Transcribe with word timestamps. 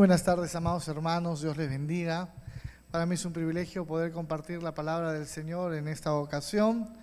buenas 0.00 0.24
tardes, 0.24 0.54
amados 0.54 0.88
hermanos, 0.88 1.42
Dios 1.42 1.58
les 1.58 1.68
bendiga. 1.68 2.32
Para 2.90 3.04
mí 3.04 3.16
es 3.16 3.24
un 3.26 3.34
privilegio 3.34 3.84
poder 3.84 4.12
compartir 4.12 4.62
la 4.62 4.72
palabra 4.72 5.12
del 5.12 5.26
Señor 5.26 5.74
en 5.74 5.88
esta 5.88 6.14
ocasión, 6.14 6.96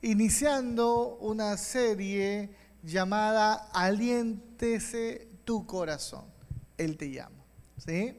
iniciando 0.00 1.16
una 1.16 1.56
serie 1.56 2.54
llamada 2.84 3.68
Aliéntese 3.72 5.28
tu 5.44 5.66
corazón. 5.66 6.26
Él 6.78 6.96
te 6.96 7.10
llama. 7.10 7.34
¿sí? 7.84 8.16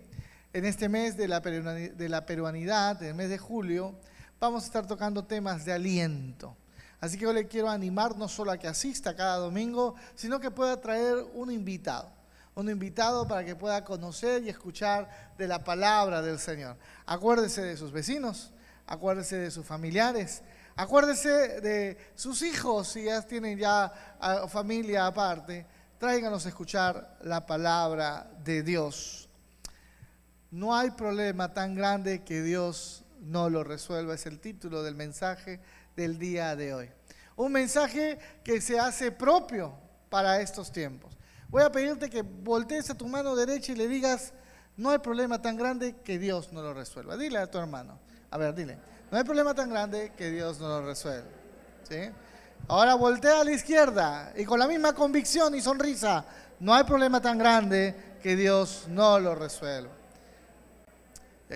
En 0.51 0.65
este 0.65 0.89
mes 0.89 1.15
de 1.15 1.29
la, 1.29 1.39
de 1.39 2.09
la 2.09 2.25
peruanidad, 2.25 3.01
en 3.01 3.07
el 3.07 3.15
mes 3.15 3.29
de 3.29 3.37
julio, 3.37 3.95
vamos 4.41 4.63
a 4.63 4.65
estar 4.65 4.85
tocando 4.85 5.23
temas 5.23 5.63
de 5.63 5.71
aliento. 5.71 6.57
Así 6.99 7.17
que 7.17 7.23
yo 7.23 7.31
le 7.31 7.47
quiero 7.47 7.69
animar 7.69 8.17
no 8.17 8.27
solo 8.27 8.51
a 8.51 8.57
que 8.57 8.67
asista 8.67 9.15
cada 9.15 9.37
domingo, 9.37 9.95
sino 10.15 10.41
que 10.41 10.51
pueda 10.51 10.81
traer 10.81 11.15
un 11.33 11.49
invitado 11.49 12.16
un 12.57 12.71
invitado 12.71 13.27
para 13.27 13.45
que 13.45 13.55
pueda 13.55 13.85
conocer 13.85 14.43
y 14.43 14.49
escuchar 14.49 15.07
de 15.37 15.47
la 15.47 15.63
palabra 15.63 16.23
del 16.23 16.39
Señor. 16.39 16.75
Acuérdese 17.05 17.61
de 17.61 17.77
sus 17.77 17.91
vecinos, 17.91 18.51
acuérdese 18.87 19.37
de 19.37 19.51
sus 19.51 19.63
familiares, 19.63 20.41
acuérdese 20.75 21.61
de 21.61 21.97
sus 22.15 22.41
hijos, 22.41 22.87
si 22.87 23.03
ya 23.03 23.21
tienen 23.21 23.59
ya 23.59 24.17
ah, 24.19 24.47
familia 24.47 25.05
aparte, 25.05 25.67
tráiganos 25.99 26.47
a 26.47 26.49
escuchar 26.49 27.19
la 27.21 27.45
palabra 27.45 28.27
de 28.43 28.63
Dios. 28.63 29.29
No 30.49 30.75
hay 30.75 30.89
problema 30.89 31.53
tan 31.53 31.75
grande 31.75 32.23
que 32.23 32.41
Dios 32.41 33.03
no 33.19 33.51
lo 33.51 33.63
resuelva, 33.63 34.15
es 34.15 34.25
el 34.25 34.39
título 34.39 34.81
del 34.81 34.95
mensaje 34.95 35.59
del 35.95 36.17
día 36.17 36.55
de 36.55 36.73
hoy. 36.73 36.89
Un 37.35 37.51
mensaje 37.51 38.17
que 38.43 38.61
se 38.61 38.79
hace 38.79 39.11
propio 39.11 39.75
para 40.09 40.41
estos 40.41 40.71
tiempos. 40.71 41.16
Voy 41.49 41.63
a 41.63 41.71
pedirte 41.71 42.09
que 42.09 42.21
voltees 42.21 42.89
a 42.89 42.95
tu 42.95 43.07
mano 43.07 43.35
derecha 43.35 43.71
y 43.71 43.75
le 43.75 43.87
digas, 43.87 44.33
no 44.75 44.89
hay 44.89 44.99
problema 44.99 45.41
tan 45.41 45.55
grande 45.55 45.95
que 46.03 46.19
Dios 46.19 46.51
no 46.51 46.61
lo 46.61 46.73
resuelva. 46.73 47.17
Dile 47.17 47.39
a 47.39 47.49
tu 47.49 47.57
hermano. 47.57 47.99
A 48.29 48.37
ver, 48.37 48.53
dile, 48.53 48.77
no 49.09 49.17
hay 49.17 49.23
problema 49.23 49.53
tan 49.53 49.69
grande 49.69 50.11
que 50.17 50.29
Dios 50.29 50.59
no 50.59 50.67
lo 50.67 50.85
resuelva. 50.85 51.29
¿Sí? 51.87 52.09
Ahora 52.67 52.95
voltea 52.95 53.41
a 53.41 53.43
la 53.43 53.51
izquierda 53.51 54.33
y 54.35 54.43
con 54.43 54.59
la 54.59 54.67
misma 54.67 54.93
convicción 54.93 55.55
y 55.55 55.61
sonrisa, 55.61 56.25
no 56.59 56.73
hay 56.73 56.83
problema 56.83 57.21
tan 57.21 57.37
grande 57.37 58.17
que 58.21 58.35
Dios 58.35 58.85
no 58.89 59.19
lo 59.19 59.35
resuelva. 59.35 59.91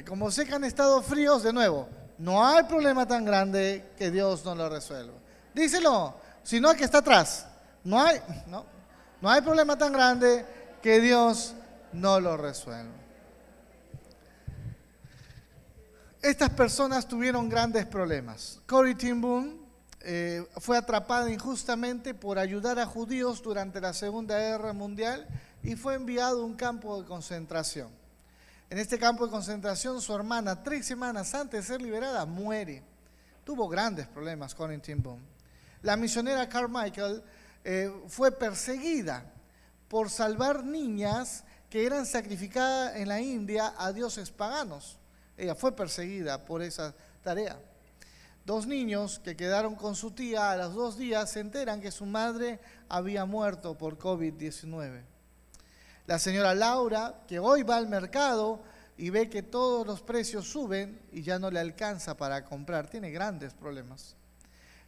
Como 0.08 0.31
sé 0.31 0.45
que 0.45 0.56
han 0.56 0.64
estado 0.64 1.02
fríos, 1.02 1.44
de 1.44 1.52
nuevo, 1.52 1.89
no 2.17 2.45
hay 2.45 2.64
problema 2.64 3.06
tan 3.06 3.25
grande 3.25 3.92
que 3.97 4.09
Dios 4.09 4.45
no 4.45 4.56
lo 4.56 4.69
resuelva. 4.69 5.16
Díselo, 5.53 6.16
si 6.44 6.62
no, 6.62 6.73
que 6.73 6.86
está 6.86 7.00
atrás. 7.00 7.45
No 7.84 8.02
hay, 8.02 8.22
no, 8.47 8.66
no 9.22 9.30
hay 9.30 9.42
problema 9.42 9.78
tan 9.78 9.94
grande 9.94 10.46
que 10.82 11.00
Dios 11.00 11.54
no 11.94 12.20
lo 12.20 12.38
resuelva. 12.38 13.02
Estas 16.22 16.52
personas 16.52 17.08
tuvieron 17.08 17.50
grandes 17.50 17.86
problemas. 17.86 18.60
Corey 18.68 18.94
Timbun 18.94 19.60
eh, 20.02 20.46
fue 20.58 20.78
atrapada 20.78 21.32
injustamente 21.32 22.14
por 22.14 22.38
ayudar 22.38 22.78
a 22.80 22.86
judíos 22.86 23.42
durante 23.42 23.82
la 23.82 23.94
Segunda 23.94 24.38
Guerra 24.38 24.74
Mundial 24.74 25.28
y 25.64 25.76
fue 25.76 25.96
enviado 25.96 26.42
a 26.42 26.46
un 26.46 26.56
campo 26.56 27.02
de 27.02 27.08
concentración. 27.08 27.90
En 28.70 28.78
este 28.78 28.98
campo 28.98 29.26
de 29.26 29.32
concentración, 29.32 30.00
su 30.00 30.16
hermana, 30.16 30.64
tres 30.64 30.86
semanas 30.86 31.34
antes 31.34 31.62
de 31.62 31.74
ser 31.74 31.82
liberada, 31.82 32.26
muere. 32.26 32.84
Tuvo 33.44 33.68
grandes 33.68 34.08
problemas, 34.08 34.56
Corey 34.56 34.78
Timbun. 34.78 35.20
La 35.82 35.98
misionera 35.98 36.48
Carmichael 36.48 37.24
eh, 37.64 37.92
fue 38.08 38.31
perseguida 38.31 39.26
por 39.88 40.09
salvar 40.09 40.63
niñas 40.63 41.44
que 41.69 41.86
eran 41.86 42.06
sacrificadas 42.06 42.96
en 42.96 43.08
la 43.08 43.22
India 43.22 43.74
a 43.78 43.91
dioses 43.91 44.31
paganos. 44.31 44.97
Ella 45.38 45.56
fue 45.56 45.75
perseguida 45.75 46.44
por 46.44 46.62
esa 46.62 46.94
tarea. 47.24 47.58
Dos 48.46 48.66
niños 48.66 49.19
que 49.19 49.36
quedaron 49.36 49.75
con 49.75 49.96
su 49.96 50.12
tía 50.12 50.52
a 50.52 50.58
los 50.58 50.74
dos 50.74 50.97
días 50.97 51.30
se 51.30 51.40
enteran 51.40 51.80
que 51.80 51.91
su 51.91 52.06
madre 52.06 52.59
había 52.90 53.25
muerto 53.25 53.78
por 53.78 54.00
COVID-19. 54.00 55.02
La 56.07 56.19
señora 56.19 56.56
Laura, 56.56 57.22
que 57.28 57.40
hoy 57.40 57.63
va 57.63 57.78
al 57.78 57.88
mercado 57.88 58.63
y 58.97 59.12
ve 59.12 59.30
que 59.30 59.44
todos 59.44 59.86
los 59.86 60.02
precios 60.02 60.47
suben 60.47 61.00
y 61.12 61.22
ya 61.22 61.40
no 61.40 61.52
le 61.52 61.59
alcanza 61.59 62.18
para 62.18 62.44
comprar, 62.44 62.88
tiene 62.88 63.12
grandes 63.12 63.53
problemas. 63.53 64.16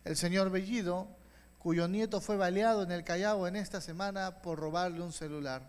El 0.03 0.17
señor 0.17 0.49
Bellido, 0.49 1.07
cuyo 1.63 1.87
nieto 1.87 2.19
fue 2.19 2.35
baleado 2.35 2.83
en 2.83 2.91
el 2.91 3.05
Callao 3.05 3.47
en 3.47 3.55
esta 3.55 3.79
semana 3.79 4.41
por 4.41 4.59
robarle 4.59 5.01
un 5.01 5.13
celular. 5.13 5.61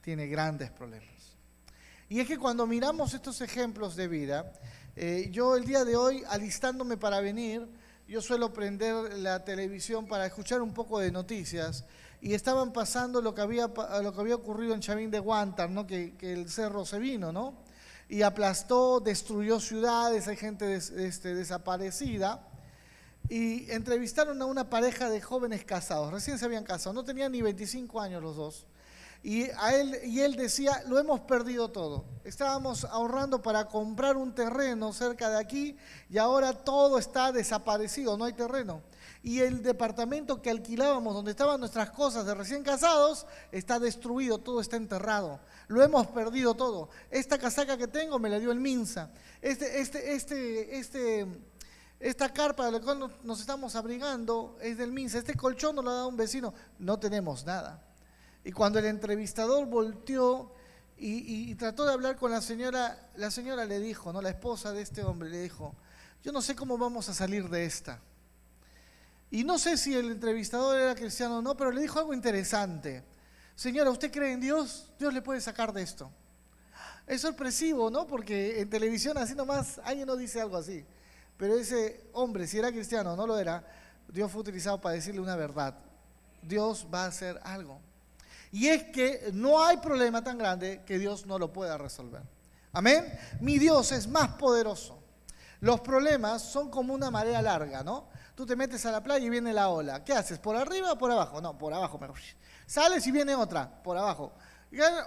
Tiene 0.00 0.28
grandes 0.28 0.70
problemas. 0.70 1.34
Y 2.08 2.20
es 2.20 2.28
que 2.28 2.38
cuando 2.38 2.64
miramos 2.64 3.12
estos 3.12 3.40
ejemplos 3.40 3.96
de 3.96 4.06
vida, 4.06 4.52
eh, 4.94 5.28
yo 5.32 5.56
el 5.56 5.64
día 5.64 5.84
de 5.84 5.96
hoy, 5.96 6.22
alistándome 6.28 6.96
para 6.96 7.18
venir, 7.20 7.66
yo 8.06 8.22
suelo 8.22 8.52
prender 8.52 9.14
la 9.14 9.44
televisión 9.44 10.06
para 10.06 10.26
escuchar 10.26 10.62
un 10.62 10.72
poco 10.72 11.00
de 11.00 11.10
noticias 11.10 11.84
y 12.20 12.32
estaban 12.32 12.72
pasando 12.72 13.20
lo 13.20 13.34
que 13.34 13.40
había, 13.40 13.66
lo 13.66 14.14
que 14.14 14.20
había 14.20 14.36
ocurrido 14.36 14.74
en 14.74 14.80
Chavín 14.80 15.10
de 15.10 15.18
Guantar, 15.18 15.68
¿no? 15.68 15.88
que, 15.88 16.14
el 16.20 16.48
cerro 16.48 16.86
se 16.86 17.00
vino, 17.00 17.32
¿no? 17.32 17.54
y 18.08 18.22
aplastó, 18.22 19.00
destruyó 19.00 19.58
ciudades, 19.58 20.28
hay 20.28 20.36
gente 20.36 20.76
este, 20.76 21.34
desaparecida 21.34 22.45
y 23.28 23.70
entrevistaron 23.70 24.40
a 24.40 24.46
una 24.46 24.70
pareja 24.70 25.10
de 25.10 25.20
jóvenes 25.20 25.64
casados, 25.64 26.12
recién 26.12 26.38
se 26.38 26.44
habían 26.44 26.64
casado, 26.64 26.92
no 26.92 27.04
tenían 27.04 27.32
ni 27.32 27.42
25 27.42 28.00
años 28.00 28.22
los 28.22 28.36
dos. 28.36 28.66
Y, 29.22 29.42
él, 29.72 29.94
él 30.04 30.36
decía, 30.36 30.84
lo 30.86 31.00
hemos 31.00 31.20
perdido 31.20 31.68
todo. 31.70 32.04
Estábamos 32.22 32.84
ahorrando 32.84 33.42
para 33.42 33.66
comprar 33.66 34.16
un 34.16 34.32
terreno 34.32 34.92
cerca 34.92 35.28
de 35.28 35.38
aquí 35.38 35.76
y 36.08 36.18
ahora 36.18 36.52
todo 36.52 36.98
está 36.98 37.32
desaparecido, 37.32 38.16
no 38.16 38.24
hay 38.24 38.34
terreno. 38.34 38.82
Y 39.24 39.40
el 39.40 39.64
departamento 39.64 40.40
que 40.40 40.50
alquilábamos, 40.50 41.12
donde 41.12 41.32
estaban 41.32 41.58
nuestras 41.58 41.90
cosas 41.90 42.24
de 42.24 42.34
recién 42.34 42.62
casados, 42.62 43.26
está 43.50 43.80
destruido, 43.80 44.38
todo 44.38 44.60
está 44.60 44.76
enterrado. 44.76 45.40
Lo 45.66 45.82
hemos 45.82 46.06
perdido 46.06 46.54
todo. 46.54 46.90
Esta 47.10 47.36
casaca 47.36 47.76
que 47.76 47.88
tengo 47.88 48.20
me 48.20 48.28
la 48.28 48.38
dio 48.38 48.52
el 48.52 48.60
Minsa. 48.60 49.10
Este, 49.42 49.80
este, 49.80 50.14
este, 50.14 50.78
este 50.78 51.26
esta 51.98 52.32
carpa 52.32 52.66
de 52.66 52.72
la 52.72 52.80
cual 52.80 53.10
nos 53.22 53.40
estamos 53.40 53.74
abrigando 53.74 54.58
es 54.60 54.76
del 54.76 54.92
MINSA. 54.92 55.18
Este 55.18 55.34
colchón 55.34 55.76
nos 55.76 55.84
lo 55.84 55.90
ha 55.90 55.94
dado 55.94 56.08
un 56.08 56.16
vecino. 56.16 56.52
No 56.78 56.98
tenemos 56.98 57.44
nada. 57.44 57.82
Y 58.44 58.52
cuando 58.52 58.78
el 58.78 58.84
entrevistador 58.84 59.66
volteó 59.66 60.52
y, 60.98 61.54
trató 61.56 61.84
de 61.84 61.92
hablar 61.92 62.16
con 62.16 62.30
la 62.30 62.40
señora, 62.40 63.10
la 63.16 63.30
señora 63.30 63.64
le 63.64 63.80
dijo, 63.80 64.12
no, 64.12 64.22
la 64.22 64.30
esposa 64.30 64.72
de 64.72 64.82
este 64.82 65.02
hombre 65.02 65.28
le 65.28 65.42
dijo, 65.42 65.74
yo 66.22 66.32
no 66.32 66.40
sé 66.40 66.54
cómo 66.54 66.78
vamos 66.78 67.08
a 67.08 67.14
salir 67.14 67.48
de 67.48 67.64
esta. 67.64 68.00
Y 69.30 69.44
no 69.44 69.58
sé 69.58 69.76
si 69.76 69.94
el 69.94 70.10
entrevistador 70.10 70.78
era 70.78 70.94
cristiano 70.94 71.38
o 71.38 71.42
no, 71.42 71.56
pero 71.56 71.70
le 71.70 71.82
dijo 71.82 71.98
algo 71.98 72.14
interesante. 72.14 73.04
Señora, 73.54 73.90
¿usted 73.90 74.12
cree 74.12 74.32
en 74.32 74.40
Dios? 74.40 74.92
Dios 74.98 75.12
le 75.12 75.22
puede 75.22 75.40
sacar 75.40 75.72
de 75.72 75.82
esto. 75.82 76.10
Es 77.06 77.22
sorpresivo, 77.22 77.90
¿no? 77.90 78.06
Porque 78.06 78.60
en 78.60 78.70
televisión 78.70 79.18
así 79.18 79.34
nomás 79.34 79.80
alguien 79.84 80.06
no 80.06 80.16
dice 80.16 80.40
algo 80.40 80.56
así. 80.56 80.84
Pero 81.36 81.54
ese 81.54 82.08
hombre, 82.12 82.46
si 82.46 82.58
era 82.58 82.70
cristiano 82.70 83.12
o 83.12 83.16
no 83.16 83.26
lo 83.26 83.38
era, 83.38 83.64
Dios 84.08 84.30
fue 84.30 84.40
utilizado 84.40 84.80
para 84.80 84.94
decirle 84.94 85.20
una 85.20 85.36
verdad. 85.36 85.74
Dios 86.42 86.86
va 86.92 87.04
a 87.04 87.08
hacer 87.08 87.40
algo. 87.44 87.80
Y 88.52 88.68
es 88.68 88.84
que 88.84 89.30
no 89.32 89.62
hay 89.62 89.76
problema 89.78 90.22
tan 90.22 90.38
grande 90.38 90.82
que 90.86 90.98
Dios 90.98 91.26
no 91.26 91.38
lo 91.38 91.52
pueda 91.52 91.76
resolver. 91.76 92.22
Amén. 92.72 93.18
Mi 93.40 93.58
Dios 93.58 93.92
es 93.92 94.08
más 94.08 94.28
poderoso. 94.34 95.02
Los 95.60 95.80
problemas 95.80 96.42
son 96.42 96.70
como 96.70 96.94
una 96.94 97.10
marea 97.10 97.42
larga, 97.42 97.82
¿no? 97.82 98.08
Tú 98.34 98.46
te 98.46 98.54
metes 98.54 98.84
a 98.86 98.92
la 98.92 99.02
playa 99.02 99.26
y 99.26 99.30
viene 99.30 99.52
la 99.52 99.70
ola. 99.70 100.04
¿Qué 100.04 100.12
haces? 100.12 100.38
¿Por 100.38 100.56
arriba 100.56 100.92
o 100.92 100.98
por 100.98 101.10
abajo? 101.10 101.40
No, 101.40 101.56
por 101.56 101.72
abajo. 101.72 101.98
Sales 102.66 103.06
y 103.06 103.10
viene 103.10 103.34
otra, 103.34 103.82
por 103.82 103.96
abajo. 103.96 104.32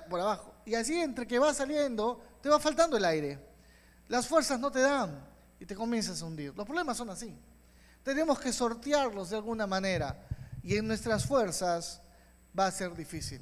Por 0.09 0.19
abajo. 0.19 0.55
Y 0.65 0.75
así 0.75 0.99
entre 0.99 1.27
que 1.27 1.39
va 1.39 1.53
saliendo, 1.53 2.21
te 2.41 2.49
va 2.49 2.59
faltando 2.59 2.97
el 2.97 3.05
aire. 3.05 3.39
Las 4.07 4.27
fuerzas 4.27 4.59
no 4.59 4.71
te 4.71 4.81
dan 4.81 5.29
y 5.59 5.65
te 5.65 5.75
comienzas 5.75 6.21
a 6.21 6.25
hundir. 6.25 6.53
Los 6.55 6.65
problemas 6.65 6.97
son 6.97 7.09
así. 7.09 7.35
Tenemos 8.03 8.39
que 8.39 8.53
sortearlos 8.53 9.29
de 9.29 9.35
alguna 9.35 9.67
manera 9.67 10.25
y 10.63 10.77
en 10.77 10.87
nuestras 10.87 11.25
fuerzas 11.25 12.01
va 12.57 12.67
a 12.67 12.71
ser 12.71 12.95
difícil. 12.95 13.41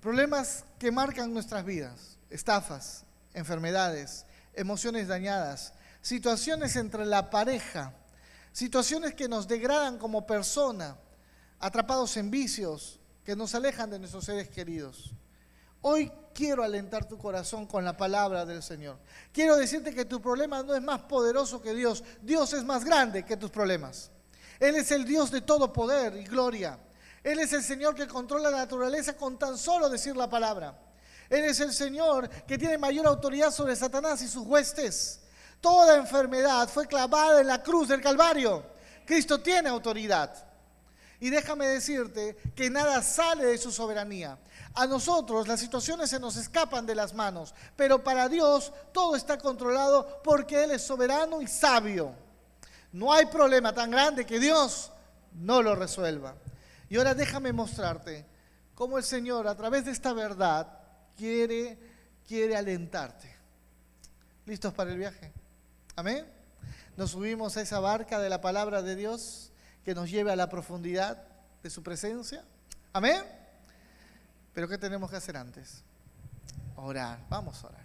Problemas 0.00 0.64
que 0.78 0.92
marcan 0.92 1.32
nuestras 1.34 1.64
vidas, 1.64 2.18
estafas, 2.30 3.04
enfermedades, 3.34 4.24
emociones 4.54 5.08
dañadas, 5.08 5.72
situaciones 6.00 6.76
entre 6.76 7.04
la 7.04 7.30
pareja, 7.30 7.92
situaciones 8.52 9.14
que 9.14 9.28
nos 9.28 9.48
degradan 9.48 9.98
como 9.98 10.26
persona, 10.26 10.96
atrapados 11.58 12.16
en 12.16 12.30
vicios, 12.30 13.00
que 13.24 13.34
nos 13.34 13.54
alejan 13.54 13.90
de 13.90 13.98
nuestros 13.98 14.24
seres 14.24 14.48
queridos. 14.48 15.12
Hoy 15.88 16.10
quiero 16.34 16.64
alentar 16.64 17.06
tu 17.06 17.16
corazón 17.16 17.64
con 17.64 17.84
la 17.84 17.96
palabra 17.96 18.44
del 18.44 18.60
Señor. 18.60 18.98
Quiero 19.32 19.54
decirte 19.54 19.94
que 19.94 20.04
tu 20.04 20.20
problema 20.20 20.64
no 20.64 20.74
es 20.74 20.82
más 20.82 21.02
poderoso 21.02 21.62
que 21.62 21.72
Dios. 21.74 22.02
Dios 22.22 22.52
es 22.54 22.64
más 22.64 22.84
grande 22.84 23.24
que 23.24 23.36
tus 23.36 23.52
problemas. 23.52 24.10
Él 24.58 24.74
es 24.74 24.90
el 24.90 25.04
Dios 25.04 25.30
de 25.30 25.42
todo 25.42 25.72
poder 25.72 26.16
y 26.16 26.24
gloria. 26.24 26.76
Él 27.22 27.38
es 27.38 27.52
el 27.52 27.62
Señor 27.62 27.94
que 27.94 28.08
controla 28.08 28.50
la 28.50 28.56
naturaleza 28.56 29.16
con 29.16 29.38
tan 29.38 29.56
solo 29.56 29.88
decir 29.88 30.16
la 30.16 30.28
palabra. 30.28 30.76
Él 31.30 31.44
es 31.44 31.60
el 31.60 31.72
Señor 31.72 32.28
que 32.48 32.58
tiene 32.58 32.78
mayor 32.78 33.06
autoridad 33.06 33.52
sobre 33.52 33.76
Satanás 33.76 34.20
y 34.22 34.26
sus 34.26 34.44
huestes. 34.44 35.20
Toda 35.60 35.98
enfermedad 35.98 36.68
fue 36.68 36.88
clavada 36.88 37.40
en 37.40 37.46
la 37.46 37.62
cruz 37.62 37.86
del 37.86 38.00
Calvario. 38.00 38.66
Cristo 39.04 39.40
tiene 39.40 39.68
autoridad. 39.68 40.46
Y 41.20 41.30
déjame 41.30 41.66
decirte 41.68 42.36
que 42.54 42.68
nada 42.68 43.02
sale 43.02 43.46
de 43.46 43.58
su 43.58 43.72
soberanía. 43.72 44.38
A 44.76 44.86
nosotros 44.86 45.48
las 45.48 45.58
situaciones 45.58 46.10
se 46.10 46.20
nos 46.20 46.36
escapan 46.36 46.84
de 46.84 46.94
las 46.94 47.14
manos, 47.14 47.54
pero 47.76 48.04
para 48.04 48.28
Dios 48.28 48.74
todo 48.92 49.16
está 49.16 49.38
controlado 49.38 50.20
porque 50.22 50.64
Él 50.64 50.70
es 50.72 50.82
soberano 50.82 51.40
y 51.40 51.46
sabio. 51.46 52.12
No 52.92 53.10
hay 53.10 53.24
problema 53.24 53.72
tan 53.72 53.90
grande 53.90 54.26
que 54.26 54.38
Dios 54.38 54.92
no 55.32 55.62
lo 55.62 55.74
resuelva. 55.74 56.34
Y 56.90 56.98
ahora 56.98 57.14
déjame 57.14 57.54
mostrarte 57.54 58.26
cómo 58.74 58.98
el 58.98 59.04
Señor 59.04 59.48
a 59.48 59.56
través 59.56 59.86
de 59.86 59.92
esta 59.92 60.12
verdad 60.12 60.78
quiere, 61.16 61.78
quiere 62.28 62.54
alentarte. 62.54 63.34
¿Listos 64.44 64.74
para 64.74 64.92
el 64.92 64.98
viaje? 64.98 65.32
Amén. 65.96 66.26
Nos 66.98 67.12
subimos 67.12 67.56
a 67.56 67.62
esa 67.62 67.80
barca 67.80 68.18
de 68.18 68.28
la 68.28 68.42
palabra 68.42 68.82
de 68.82 68.94
Dios 68.94 69.52
que 69.86 69.94
nos 69.94 70.10
lleve 70.10 70.32
a 70.32 70.36
la 70.36 70.50
profundidad 70.50 71.22
de 71.62 71.70
su 71.70 71.82
presencia. 71.82 72.44
Amén. 72.92 73.45
Pero 74.56 74.68
¿qué 74.68 74.78
tenemos 74.78 75.10
que 75.10 75.16
hacer 75.16 75.36
antes? 75.36 75.84
Orar. 76.76 77.18
Vamos 77.28 77.62
a 77.62 77.66
orar. 77.66 77.84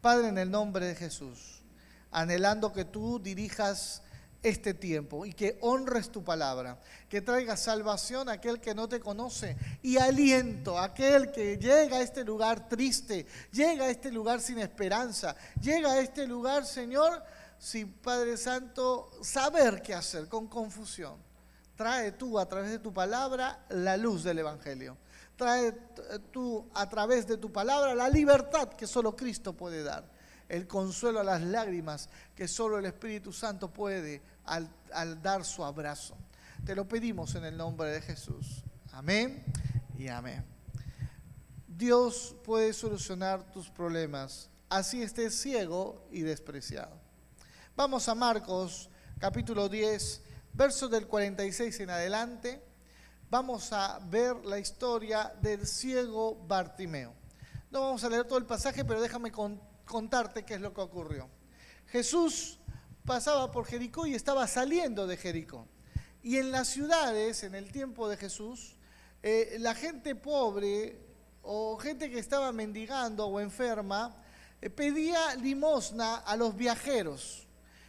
Padre, 0.00 0.26
en 0.26 0.38
el 0.38 0.50
nombre 0.50 0.84
de 0.84 0.96
Jesús, 0.96 1.62
anhelando 2.10 2.72
que 2.72 2.84
tú 2.84 3.20
dirijas 3.20 4.02
este 4.42 4.74
tiempo 4.74 5.24
y 5.24 5.32
que 5.32 5.58
honres 5.60 6.10
tu 6.10 6.24
palabra, 6.24 6.80
que 7.08 7.20
traiga 7.20 7.56
salvación 7.56 8.28
a 8.28 8.32
aquel 8.32 8.60
que 8.60 8.74
no 8.74 8.88
te 8.88 8.98
conoce 8.98 9.56
y 9.80 9.96
aliento 9.96 10.76
a 10.76 10.86
aquel 10.86 11.30
que 11.30 11.56
llega 11.56 11.98
a 11.98 12.02
este 12.02 12.24
lugar 12.24 12.68
triste, 12.68 13.24
llega 13.52 13.84
a 13.84 13.90
este 13.90 14.10
lugar 14.10 14.40
sin 14.40 14.58
esperanza, 14.58 15.36
llega 15.60 15.92
a 15.92 16.00
este 16.00 16.26
lugar, 16.26 16.66
Señor, 16.66 17.22
sin 17.60 17.92
Padre 17.92 18.36
Santo, 18.36 19.08
saber 19.22 19.82
qué 19.82 19.94
hacer, 19.94 20.26
con 20.26 20.48
confusión. 20.48 21.14
Trae 21.76 22.10
tú 22.10 22.40
a 22.40 22.48
través 22.48 22.72
de 22.72 22.80
tu 22.80 22.92
palabra 22.92 23.64
la 23.68 23.96
luz 23.96 24.24
del 24.24 24.40
Evangelio. 24.40 24.96
Trae 25.36 25.72
tú 26.32 26.68
a 26.74 26.88
través 26.88 27.26
de 27.26 27.36
tu 27.36 27.52
palabra 27.52 27.94
la 27.94 28.08
libertad 28.08 28.70
que 28.70 28.86
solo 28.86 29.14
Cristo 29.14 29.52
puede 29.52 29.82
dar. 29.82 30.10
El 30.48 30.66
consuelo 30.66 31.20
a 31.20 31.24
las 31.24 31.42
lágrimas 31.42 32.08
que 32.34 32.48
solo 32.48 32.78
el 32.78 32.86
Espíritu 32.86 33.32
Santo 33.32 33.72
puede 33.72 34.22
al, 34.44 34.68
al 34.92 35.20
dar 35.20 35.44
su 35.44 35.64
abrazo. 35.64 36.16
Te 36.64 36.74
lo 36.74 36.88
pedimos 36.88 37.34
en 37.34 37.44
el 37.44 37.56
nombre 37.56 37.90
de 37.90 38.00
Jesús. 38.00 38.64
Amén 38.92 39.44
y 39.98 40.08
amén. 40.08 40.44
Dios 41.66 42.34
puede 42.42 42.72
solucionar 42.72 43.50
tus 43.50 43.68
problemas, 43.68 44.48
así 44.70 45.02
estés 45.02 45.38
ciego 45.38 46.06
y 46.10 46.22
despreciado. 46.22 46.98
Vamos 47.76 48.08
a 48.08 48.14
Marcos 48.14 48.88
capítulo 49.18 49.68
10, 49.68 50.22
versos 50.54 50.90
del 50.90 51.06
46 51.06 51.80
en 51.80 51.90
adelante 51.90 52.65
vamos 53.30 53.72
a 53.72 53.98
ver 53.98 54.44
la 54.44 54.58
historia 54.58 55.32
del 55.40 55.66
ciego 55.66 56.36
Bartimeo. 56.46 57.12
No 57.70 57.80
vamos 57.80 58.04
a 58.04 58.08
leer 58.08 58.24
todo 58.24 58.38
el 58.38 58.46
pasaje, 58.46 58.84
pero 58.84 59.00
déjame 59.00 59.32
contarte 59.84 60.44
qué 60.44 60.54
es 60.54 60.60
lo 60.60 60.72
que 60.72 60.80
ocurrió. 60.80 61.28
Jesús 61.86 62.58
pasaba 63.04 63.50
por 63.50 63.66
Jericó 63.66 64.06
y 64.06 64.14
estaba 64.14 64.46
saliendo 64.46 65.06
de 65.06 65.16
Jericó. 65.16 65.66
Y 66.22 66.38
en 66.38 66.50
las 66.50 66.68
ciudades, 66.68 67.42
en 67.42 67.54
el 67.54 67.70
tiempo 67.70 68.08
de 68.08 68.16
Jesús, 68.16 68.76
eh, 69.22 69.56
la 69.60 69.74
gente 69.74 70.14
pobre 70.14 71.00
o 71.42 71.76
gente 71.78 72.10
que 72.10 72.18
estaba 72.18 72.52
mendigando 72.52 73.26
o 73.26 73.40
enferma 73.40 74.16
eh, 74.60 74.70
pedía 74.70 75.34
limosna 75.36 76.16
a 76.16 76.36
los 76.36 76.56
viajeros. 76.56 77.45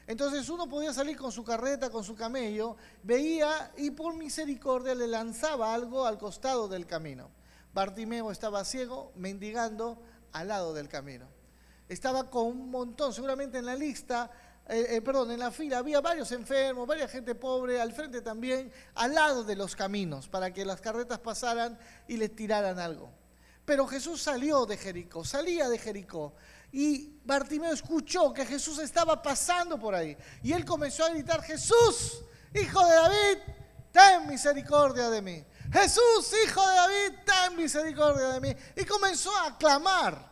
Entonces 0.07 0.47
uno 0.47 0.69
podía 0.69 0.93
salir 0.93 1.17
con 1.17 1.33
su 1.33 1.43
carreta, 1.43 1.89
con 1.89 2.03
su 2.03 2.15
camello, 2.15 2.77
veía 3.03 3.71
y 3.75 3.91
por 3.91 4.15
misericordia 4.15 4.95
le 4.95 5.07
lanzaba 5.07 5.73
algo 5.73 6.05
al 6.05 6.17
costado 6.17 6.69
del 6.69 6.87
camino. 6.87 7.29
Bartimeo 7.73 8.31
estaba 8.31 8.63
ciego, 8.63 9.11
mendigando 9.15 10.01
al 10.31 10.47
lado 10.47 10.73
del 10.73 10.87
camino. 10.87 11.27
Estaba 11.89 12.29
con 12.29 12.47
un 12.47 12.71
montón, 12.71 13.13
seguramente 13.13 13.57
en 13.57 13.65
la 13.65 13.75
lista, 13.75 14.31
eh, 14.69 14.95
eh, 14.95 15.01
perdón, 15.01 15.31
en 15.31 15.39
la 15.39 15.51
fila 15.51 15.77
había 15.77 16.01
varios 16.01 16.31
enfermos, 16.31 16.87
varias 16.87 17.11
gente 17.11 17.35
pobre, 17.35 17.79
al 17.79 17.93
frente 17.93 18.21
también, 18.21 18.71
al 18.95 19.13
lado 19.13 19.43
de 19.43 19.55
los 19.55 19.75
caminos, 19.75 20.27
para 20.27 20.53
que 20.53 20.65
las 20.65 20.81
carretas 20.81 21.19
pasaran 21.19 21.77
y 22.07 22.17
les 22.17 22.35
tiraran 22.35 22.79
algo. 22.79 23.09
Pero 23.63 23.87
Jesús 23.87 24.21
salió 24.21 24.65
de 24.65 24.77
Jericó, 24.77 25.25
salía 25.25 25.67
de 25.67 25.77
Jericó. 25.77 26.33
Y 26.71 27.19
Bartimeo 27.23 27.71
escuchó 27.71 28.33
que 28.33 28.45
Jesús 28.45 28.79
estaba 28.79 29.21
pasando 29.21 29.79
por 29.79 29.95
ahí. 29.95 30.17
Y 30.43 30.51
él 30.53 30.65
comenzó 30.65 31.05
a 31.05 31.09
gritar, 31.09 31.41
Jesús, 31.41 32.23
hijo 32.53 32.85
de 32.85 32.93
David, 32.93 33.37
ten 33.91 34.27
misericordia 34.27 35.09
de 35.09 35.21
mí. 35.21 35.43
Jesús, 35.71 36.33
hijo 36.45 36.65
de 36.67 36.75
David, 36.75 37.19
ten 37.25 37.57
misericordia 37.57 38.29
de 38.29 38.41
mí. 38.41 38.55
Y 38.75 38.85
comenzó 38.85 39.35
a 39.37 39.57
clamar. 39.57 40.31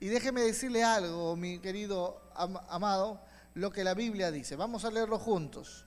Y 0.00 0.08
déjeme 0.08 0.42
decirle 0.42 0.82
algo, 0.82 1.36
mi 1.36 1.60
querido 1.60 2.20
amado, 2.34 3.20
lo 3.54 3.70
que 3.70 3.84
la 3.84 3.94
Biblia 3.94 4.30
dice. 4.30 4.56
Vamos 4.56 4.84
a 4.84 4.90
leerlo 4.90 5.18
juntos. 5.18 5.84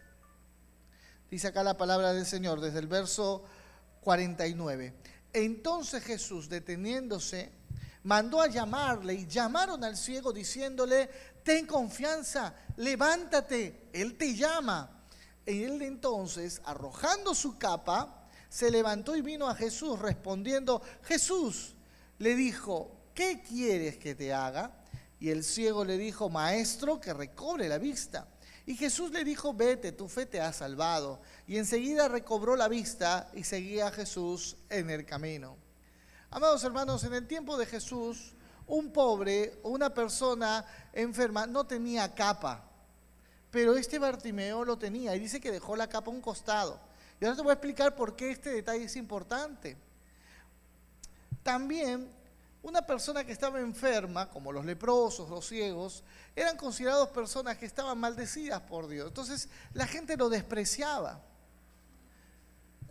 Dice 1.29 1.47
acá 1.47 1.63
la 1.63 1.75
palabra 1.75 2.13
del 2.13 2.25
Señor 2.25 2.62
desde 2.62 2.79
el 2.79 2.88
verso 2.88 3.44
49. 4.01 4.94
Entonces 5.33 6.01
Jesús, 6.03 6.47
deteniéndose, 6.47 7.51
mandó 8.06 8.40
a 8.40 8.48
llamarle 8.48 9.16
y 9.16 9.28
llamaron 9.28 9.84
al 9.84 9.98
ciego 9.98 10.31
diciéndole, 10.31 11.10
ten 11.44 11.66
confianza, 11.66 12.54
levántate, 12.78 13.90
Él 13.92 14.16
te 14.18 14.36
llama. 14.36 14.92
Y 15.46 15.63
él 15.63 15.81
entonces, 15.81 16.62
arrojando 16.66 17.36
su 17.36 17.57
capa, 17.57 18.28
se 18.50 18.72
levantó 18.72 19.16
y 19.16 19.22
vino 19.22 19.48
a 19.48 19.56
Jesús 19.56 20.00
respondiendo, 20.00 20.81
Jesús 21.04 21.75
le 22.18 22.36
dijo, 22.36 23.10
¿qué 23.13 23.44
quieres 23.44 23.98
que 23.98 24.16
te 24.16 24.34
haga? 24.34 24.72
Y 25.19 25.30
el 25.30 25.44
ciego 25.44 25.86
le 25.86 25.98
dijo, 25.98 26.30
maestro, 26.30 27.00
que 27.00 27.13
recobre 27.13 27.68
la 27.68 27.78
vista. 27.78 28.27
Y 28.65 28.75
Jesús 28.75 29.12
le 29.12 29.24
dijo, 29.24 29.53
vete, 29.53 29.91
tu 29.91 30.08
fe 30.08 30.25
te 30.25 30.41
ha 30.41 30.51
salvado. 30.51 31.22
Y 31.48 31.58
enseguida 31.58 32.08
recobró 32.08 32.56
la 32.56 32.68
vista 32.68 33.29
y 33.34 33.44
seguía 33.44 33.88
a 33.88 33.91
Jesús 33.91 34.58
en 34.70 34.89
el 34.89 35.06
camino. 35.06 35.64
Amados 36.36 36.65
hermanos, 36.65 37.01
en 37.06 37.13
el 37.13 37.27
tiempo 37.27 37.58
de 37.58 37.65
Jesús, 37.65 38.34
un 38.68 38.92
pobre 38.92 39.58
o 39.63 39.70
una 39.70 39.94
persona 39.94 40.65
enferma 40.92 41.48
no 41.48 41.65
tenía 41.65 42.13
capa, 42.13 42.62
pero 43.50 43.77
este 43.77 44.00
Bartimeo 44.00 44.65
lo 44.65 44.77
tenía 44.77 45.15
y 45.15 45.20
dice 45.22 45.39
que 45.39 45.50
dejó 45.50 45.77
la 45.77 45.88
capa 45.88 46.12
a 46.12 46.13
un 46.13 46.20
costado. 46.20 46.77
Y 47.22 47.24
ahora 47.24 47.38
te 47.38 47.42
voy 47.42 47.51
a 47.51 47.54
explicar 47.54 47.96
por 47.96 48.18
qué 48.18 48.32
este 48.32 48.50
detalle 48.50 48.84
es 48.84 48.98
importante. 48.98 49.77
También 51.42 52.12
una 52.63 52.86
persona 52.86 53.24
que 53.24 53.32
estaba 53.32 53.62
enferma, 53.62 54.30
como 54.30 54.51
los 54.51 54.65
leprosos, 54.65 55.30
los 55.30 55.48
ciegos, 55.48 56.04
eran 56.36 56.58
considerados 56.58 57.08
personas 57.12 57.58
que 57.58 57.65
estaban 57.65 57.98
maldecidas 57.98 58.60
por 58.60 58.89
Dios. 58.89 59.08
Entonces 59.08 59.48
la 59.72 59.88
gente 59.88 60.18
lo 60.18 60.27
despreciaba. 60.27 61.22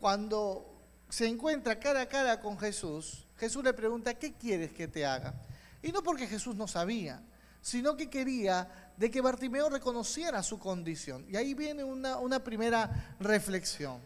Cuando 0.01 0.74
se 1.09 1.27
encuentra 1.27 1.79
cara 1.79 2.03
a 2.03 2.07
cara 2.07 2.41
con 2.41 2.59
Jesús, 2.59 3.27
Jesús 3.37 3.65
le 3.65 3.73
pregunta, 3.73 4.15
¿qué 4.15 4.33
quieres 4.35 4.73
que 4.73 4.89
te 4.89 5.05
haga? 5.05 5.35
Y 5.83 5.93
no 5.93 6.03
porque 6.03 6.27
Jesús 6.27 6.57
no 6.57 6.67
sabía, 6.67 7.23
sino 7.61 7.97
que 7.97 8.09
quería 8.09 8.93
de 8.97 9.11
que 9.11 9.21
Bartimeo 9.21 9.69
reconociera 9.69 10.43
su 10.43 10.59
condición. 10.59 11.27
Y 11.29 11.37
ahí 11.37 11.55
viene 11.55 11.85
una, 11.85 12.43
primera 12.43 13.17
reflexión. 13.21 14.01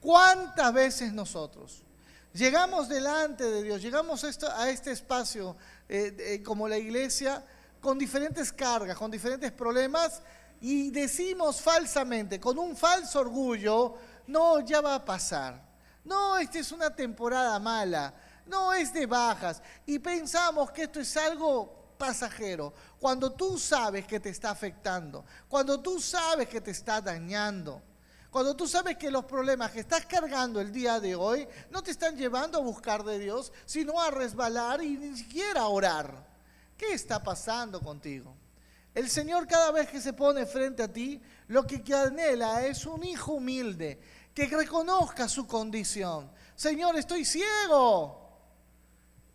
¿Cuántas 0.00 0.72
veces 0.72 1.12
nosotros 1.12 1.84
llegamos 2.32 2.88
delante 2.88 3.44
de 3.44 3.62
Dios, 3.62 3.80
llegamos 3.80 4.24
a, 4.24 4.70
este 4.70 4.90
espacio 4.92 5.56
eh, 5.88 6.42
como 6.44 6.68
la 6.68 6.78
iglesia 6.78 7.44
con 7.80 7.98
diferentes 7.98 8.52
cargas, 8.52 8.96
con 8.96 9.10
diferentes 9.10 9.52
problemas 9.52 10.22
y 10.60 10.90
decimos 10.90 11.60
falsamente, 11.60 12.40
con 12.40 12.58
un 12.58 12.76
falso 12.76 13.20
orgullo, 13.20 13.96
no, 14.26 14.60
ya 14.60 14.80
va 14.80 14.94
a 14.94 15.04
pasar. 15.04 15.73
No, 16.04 16.36
esta 16.38 16.58
es 16.58 16.70
una 16.70 16.94
temporada 16.94 17.58
mala 17.58 18.14
no 18.46 18.72
es 18.72 18.92
de 18.92 19.06
bajas. 19.06 19.62
Y 19.86 19.98
pensamos 19.98 20.70
que 20.70 20.84
esto 20.84 21.00
es 21.00 21.16
algo 21.16 21.94
pasajero. 21.98 22.72
Cuando 22.98 23.32
tú 23.32 23.58
sabes 23.58 24.06
que 24.06 24.20
te 24.20 24.30
está 24.30 24.50
afectando, 24.50 25.24
cuando 25.48 25.80
tú 25.80 26.00
sabes 26.00 26.48
que 26.48 26.60
te 26.60 26.70
está 26.70 27.00
dañando, 27.00 27.82
cuando 28.30 28.56
tú 28.56 28.66
sabes 28.66 28.96
que 28.96 29.10
los 29.10 29.24
problemas 29.24 29.70
que 29.70 29.80
estás 29.80 30.06
cargando 30.06 30.60
el 30.60 30.72
día 30.72 30.98
de 30.98 31.14
hoy 31.14 31.46
no 31.70 31.82
te 31.82 31.92
están 31.92 32.16
llevando 32.16 32.58
a 32.58 32.62
buscar 32.62 33.04
de 33.04 33.18
Dios, 33.18 33.52
sino 33.64 34.00
a 34.00 34.10
resbalar 34.10 34.82
y 34.82 34.96
ni 34.96 35.16
siquiera 35.16 35.62
a 35.62 35.68
orar. 35.68 36.34
¿Qué 36.76 36.92
está 36.92 37.22
pasando 37.22 37.80
contigo? 37.80 38.34
El 38.92 39.08
Señor 39.08 39.46
cada 39.46 39.70
vez 39.70 39.88
que 39.88 40.00
se 40.00 40.12
pone 40.12 40.46
frente 40.46 40.82
a 40.82 40.92
ti, 40.92 41.20
lo 41.48 41.64
que 41.64 41.82
anhela 41.94 42.64
es 42.66 42.86
un 42.86 43.02
hijo 43.04 43.32
humilde, 43.32 44.00
que 44.34 44.46
reconozca 44.46 45.28
su 45.28 45.46
condición. 45.46 46.30
Señor, 46.56 46.96
estoy 46.96 47.24
ciego. 47.24 48.20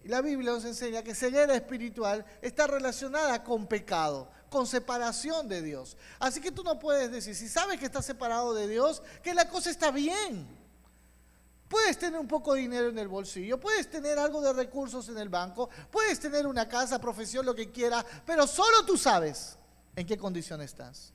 la 0.03 0.21
Biblia 0.21 0.51
nos 0.51 0.65
enseña 0.65 1.03
que 1.03 1.15
ceguera 1.15 1.55
espiritual 1.55 2.25
está 2.41 2.67
relacionada 2.67 3.43
con 3.43 3.67
pecado, 3.67 4.29
con 4.49 4.67
separación 4.67 5.47
de 5.47 5.61
Dios. 5.61 5.97
Así 6.19 6.41
que 6.41 6.51
tú 6.51 6.63
no 6.63 6.79
puedes 6.79 7.11
decir, 7.11 7.35
si 7.35 7.47
sabes 7.47 7.79
que 7.79 7.85
estás 7.85 8.05
separado 8.05 8.53
de 8.53 8.67
Dios, 8.67 9.01
que 9.23 9.33
la 9.33 9.47
cosa 9.47 9.69
está 9.69 9.91
bien. 9.91 10.59
Puedes 11.69 11.99
tener 11.99 12.19
un 12.19 12.27
poco 12.27 12.55
de 12.55 12.61
dinero 12.61 12.89
en 12.89 12.97
el 12.97 13.07
bolsillo, 13.07 13.59
puedes 13.59 13.89
tener 13.89 14.17
algo 14.17 14.41
de 14.41 14.51
recursos 14.53 15.07
en 15.09 15.19
el 15.19 15.29
banco, 15.29 15.69
puedes 15.91 16.19
tener 16.19 16.47
una 16.47 16.67
casa, 16.67 16.99
profesión, 16.99 17.45
lo 17.45 17.53
que 17.53 17.71
quieras, 17.71 18.03
pero 18.25 18.47
solo 18.47 18.83
tú 18.85 18.97
sabes 18.97 19.55
en 19.95 20.07
qué 20.07 20.17
condición 20.17 20.61
estás. 20.61 21.13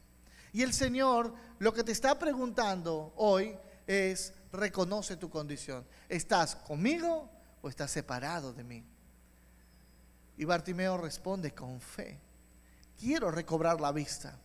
Y 0.53 0.63
el 0.63 0.73
Señor 0.73 1.35
lo 1.59 1.73
que 1.73 1.83
te 1.83 1.91
está 1.91 2.17
preguntando 2.17 3.13
hoy 3.17 3.59
es, 3.87 4.33
reconoce 4.53 5.17
tu 5.17 5.31
condición. 5.31 5.87
¿Estás 6.09 6.57
conmigo 6.57 7.31
o 7.63 7.69
estás 7.69 7.91
separado 7.91 8.53
de 8.53 8.65
mí? 8.65 8.85
Y 10.37 10.45
Bartimeo 10.45 10.97
responde 10.97 11.55
con 11.55 11.81
fe, 11.81 12.21
quiero 12.99 13.31
recobrar 13.31 13.81
la 13.81 13.93
vista. 13.93 14.39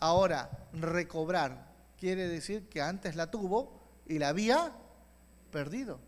Ahora, 0.00 0.68
recobrar 0.72 1.68
quiere 1.98 2.28
decir 2.28 2.68
que 2.68 2.80
antes 2.80 3.16
la 3.16 3.30
tuvo 3.30 3.80
y 4.06 4.18
la 4.18 4.28
había 4.28 4.72
perdido. 5.50 5.98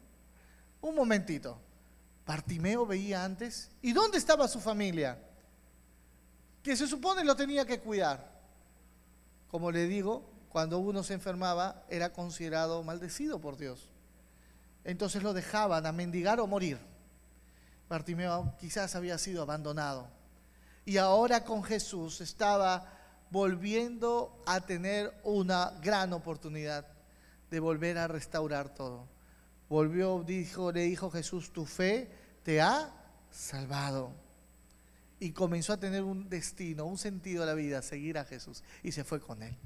Un 0.80 0.94
momentito. 0.94 1.58
Bartimeo 2.26 2.86
veía 2.86 3.24
antes. 3.24 3.70
¿Y 3.82 3.92
dónde 3.92 4.18
estaba 4.18 4.46
su 4.46 4.60
familia? 4.60 5.18
Que 6.62 6.76
se 6.76 6.86
supone 6.86 7.24
lo 7.24 7.34
tenía 7.34 7.64
que 7.64 7.80
cuidar. 7.80 8.30
Como 9.48 9.72
le 9.72 9.86
digo, 9.86 10.29
cuando 10.50 10.78
uno 10.78 11.02
se 11.02 11.14
enfermaba 11.14 11.84
era 11.88 12.12
considerado 12.12 12.82
maldecido 12.82 13.40
por 13.40 13.56
Dios. 13.56 13.88
Entonces 14.84 15.22
lo 15.22 15.32
dejaban 15.32 15.86
a 15.86 15.92
mendigar 15.92 16.38
o 16.40 16.46
morir. 16.46 16.78
Bartimeo 17.88 18.54
quizás 18.60 18.94
había 18.94 19.16
sido 19.16 19.40
abandonado. 19.40 20.08
Y 20.84 20.98
ahora 20.98 21.44
con 21.44 21.62
Jesús 21.62 22.20
estaba 22.20 22.86
volviendo 23.30 24.42
a 24.44 24.60
tener 24.60 25.18
una 25.24 25.72
gran 25.80 26.12
oportunidad 26.12 26.86
de 27.50 27.60
volver 27.60 27.96
a 27.96 28.08
restaurar 28.08 28.74
todo 28.74 29.08
volvió, 29.70 30.22
dijo, 30.26 30.72
le 30.72 30.82
dijo 30.82 31.10
Jesús, 31.10 31.52
tu 31.52 31.64
fe 31.64 32.10
te 32.42 32.60
ha 32.60 32.92
salvado. 33.30 34.12
Y 35.20 35.30
comenzó 35.30 35.72
a 35.72 35.80
tener 35.80 36.02
un 36.02 36.28
destino, 36.28 36.84
un 36.84 36.98
sentido 36.98 37.44
a 37.44 37.46
la 37.46 37.54
vida, 37.54 37.80
seguir 37.80 38.18
a 38.18 38.24
Jesús. 38.24 38.64
Y 38.82 38.92
se 38.92 39.04
fue 39.04 39.20
con 39.20 39.42
él. 39.42 39.56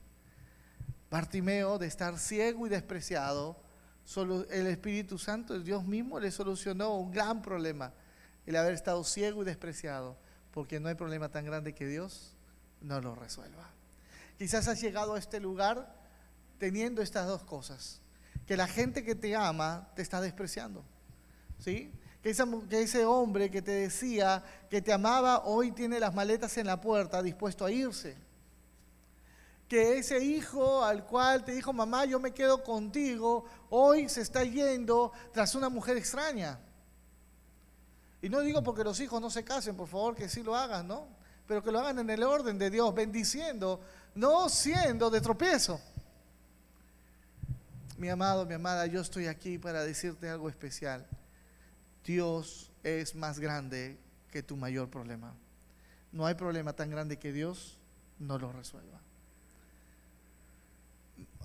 Bartimeo, 1.14 1.78
de 1.78 1.86
estar 1.86 2.18
ciego 2.18 2.66
y 2.66 2.68
despreciado, 2.68 3.56
solo 4.04 4.44
el 4.50 4.66
Espíritu 4.66 5.16
Santo, 5.16 5.54
el 5.54 5.62
Dios 5.62 5.84
mismo, 5.84 6.18
le 6.18 6.32
solucionó 6.32 6.96
un 6.96 7.12
gran 7.12 7.40
problema, 7.40 7.92
el 8.46 8.56
haber 8.56 8.74
estado 8.74 9.04
ciego 9.04 9.42
y 9.42 9.44
despreciado, 9.44 10.16
porque 10.50 10.80
no 10.80 10.88
hay 10.88 10.96
problema 10.96 11.28
tan 11.28 11.44
grande 11.44 11.72
que 11.72 11.86
Dios 11.86 12.34
no 12.80 13.00
lo 13.00 13.14
resuelva. 13.14 13.70
Quizás 14.38 14.66
has 14.66 14.80
llegado 14.80 15.14
a 15.14 15.20
este 15.20 15.38
lugar 15.38 15.94
teniendo 16.58 17.00
estas 17.00 17.28
dos 17.28 17.44
cosas 17.44 18.00
que 18.44 18.56
la 18.56 18.66
gente 18.66 19.04
que 19.04 19.14
te 19.14 19.36
ama 19.36 19.92
te 19.94 20.02
está 20.02 20.20
despreciando. 20.20 20.84
¿Sí? 21.60 21.92
Que, 22.24 22.34
que 22.68 22.82
ese 22.82 23.04
hombre 23.04 23.52
que 23.52 23.62
te 23.62 23.70
decía 23.70 24.42
que 24.68 24.82
te 24.82 24.92
amaba 24.92 25.44
hoy 25.44 25.70
tiene 25.70 26.00
las 26.00 26.12
maletas 26.12 26.58
en 26.58 26.66
la 26.66 26.80
puerta 26.80 27.22
dispuesto 27.22 27.64
a 27.64 27.70
irse. 27.70 28.16
Que 29.74 29.98
ese 29.98 30.22
hijo 30.22 30.84
al 30.84 31.04
cual 31.04 31.44
te 31.44 31.50
dijo, 31.50 31.72
mamá, 31.72 32.04
yo 32.04 32.20
me 32.20 32.32
quedo 32.32 32.62
contigo, 32.62 33.44
hoy 33.70 34.08
se 34.08 34.20
está 34.20 34.44
yendo 34.44 35.10
tras 35.32 35.56
una 35.56 35.68
mujer 35.68 35.96
extraña. 35.96 36.60
Y 38.22 38.28
no 38.28 38.38
digo 38.38 38.62
porque 38.62 38.84
los 38.84 39.00
hijos 39.00 39.20
no 39.20 39.30
se 39.30 39.42
casen, 39.42 39.74
por 39.74 39.88
favor, 39.88 40.14
que 40.14 40.28
sí 40.28 40.44
lo 40.44 40.54
hagan, 40.54 40.86
¿no? 40.86 41.08
Pero 41.48 41.60
que 41.60 41.72
lo 41.72 41.80
hagan 41.80 41.98
en 41.98 42.08
el 42.08 42.22
orden 42.22 42.56
de 42.56 42.70
Dios, 42.70 42.94
bendiciendo, 42.94 43.80
no 44.14 44.48
siendo 44.48 45.10
de 45.10 45.20
tropiezo. 45.20 45.80
Mi 47.98 48.08
amado, 48.08 48.46
mi 48.46 48.54
amada, 48.54 48.86
yo 48.86 49.00
estoy 49.00 49.26
aquí 49.26 49.58
para 49.58 49.82
decirte 49.82 50.28
algo 50.30 50.48
especial. 50.48 51.04
Dios 52.04 52.70
es 52.84 53.16
más 53.16 53.40
grande 53.40 53.98
que 54.30 54.40
tu 54.40 54.56
mayor 54.56 54.88
problema. 54.88 55.34
No 56.12 56.26
hay 56.26 56.36
problema 56.36 56.74
tan 56.74 56.90
grande 56.90 57.18
que 57.18 57.32
Dios 57.32 57.76
no 58.20 58.38
lo 58.38 58.52
resuelva. 58.52 59.03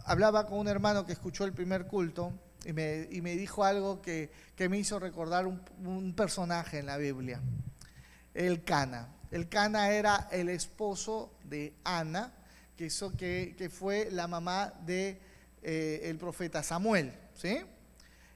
Hablaba 0.09 0.47
con 0.47 0.57
un 0.57 0.67
hermano 0.67 1.05
que 1.05 1.13
escuchó 1.13 1.45
el 1.45 1.53
primer 1.53 1.85
culto 1.85 2.33
y 2.65 2.73
me, 2.73 3.35
dijo 3.35 3.63
algo 3.63 4.01
que, 4.01 4.31
me 4.57 4.79
hizo 4.79 4.97
recordar 4.97 5.45
un, 5.45 6.15
personaje 6.17 6.79
en 6.79 6.87
la 6.87 6.97
Biblia, 6.97 7.39
el 8.33 8.63
Cana. 8.63 9.13
El 9.29 9.49
Cana 9.49 9.91
era 9.91 10.27
el 10.31 10.49
esposo 10.49 11.31
de 11.43 11.75
Ana, 11.83 12.33
que, 12.75 12.89
que, 13.19 13.53
que 13.55 13.69
fue 13.69 14.09
la 14.09 14.27
mamá 14.27 14.73
de 14.83 15.21
eh, 15.61 16.17
profeta 16.19 16.63
Samuel, 16.63 17.13
¿sí? 17.35 17.59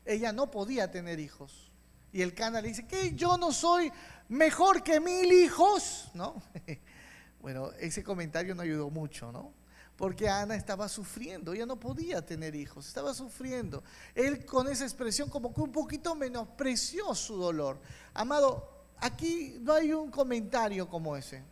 Ella 0.06 0.32
no 0.32 0.52
podía 0.52 0.92
tener 0.92 1.20
hijos. 1.20 1.72
Y 2.12 2.22
el 2.22 2.36
Cana 2.36 2.62
le 2.62 2.68
dice, 2.68 2.86
que 2.86 3.16
yo 3.16 3.36
no 3.36 3.52
soy 3.52 3.92
mejor 4.30 4.84
que 4.84 5.00
mil 5.00 5.32
hijos, 5.32 6.12
¿no? 6.14 6.40
bueno, 7.42 7.72
ese 7.80 8.04
comentario 8.04 8.54
no 8.54 8.62
ayudó 8.62 8.92
mucho, 8.92 9.32
¿no? 9.32 9.63
Porque 9.96 10.28
Ana 10.28 10.56
estaba 10.56 10.90
sufriendo, 10.90 11.54
ella 11.54 11.66
no 11.66 11.80
podía 11.80 12.26
tener 12.26 12.56
hijos, 12.56 12.88
estaba 12.88 13.14
sufriendo. 13.14 13.84
Él 14.16 14.44
con 14.46 14.68
esa 14.68 14.84
expresión 14.84 15.30
como 15.30 15.54
que 15.54 15.62
un 15.62 15.72
poquito 15.72 16.16
menospreció 16.16 17.14
su 17.14 17.36
dolor. 17.36 17.80
Amado, 18.14 18.86
aquí 18.98 19.58
no 19.62 19.74
hay 19.74 19.94
un 19.94 20.10
comentario 20.10 20.90
como 20.90 21.16
ese. 21.16 21.44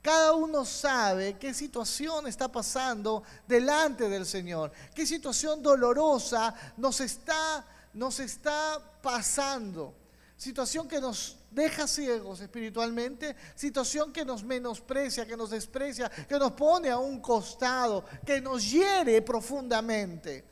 Cada 0.00 0.32
uno 0.32 0.64
sabe 0.64 1.36
qué 1.38 1.52
situación 1.52 2.28
está 2.28 2.50
pasando 2.50 3.24
delante 3.48 4.08
del 4.08 4.26
Señor, 4.26 4.70
qué 4.94 5.04
situación 5.04 5.60
dolorosa 5.60 6.54
nos 6.76 7.00
está, 7.00 7.66
nos 7.92 8.20
está 8.20 8.80
pasando. 9.02 9.97
Situación 10.38 10.86
que 10.86 11.00
nos 11.00 11.36
deja 11.50 11.88
ciegos 11.88 12.40
espiritualmente, 12.40 13.34
situación 13.56 14.12
que 14.12 14.24
nos 14.24 14.44
menosprecia, 14.44 15.26
que 15.26 15.36
nos 15.36 15.50
desprecia, 15.50 16.08
que 16.08 16.38
nos 16.38 16.52
pone 16.52 16.90
a 16.90 16.98
un 16.98 17.20
costado, 17.20 18.04
que 18.24 18.40
nos 18.40 18.70
hiere 18.70 19.20
profundamente. 19.20 20.44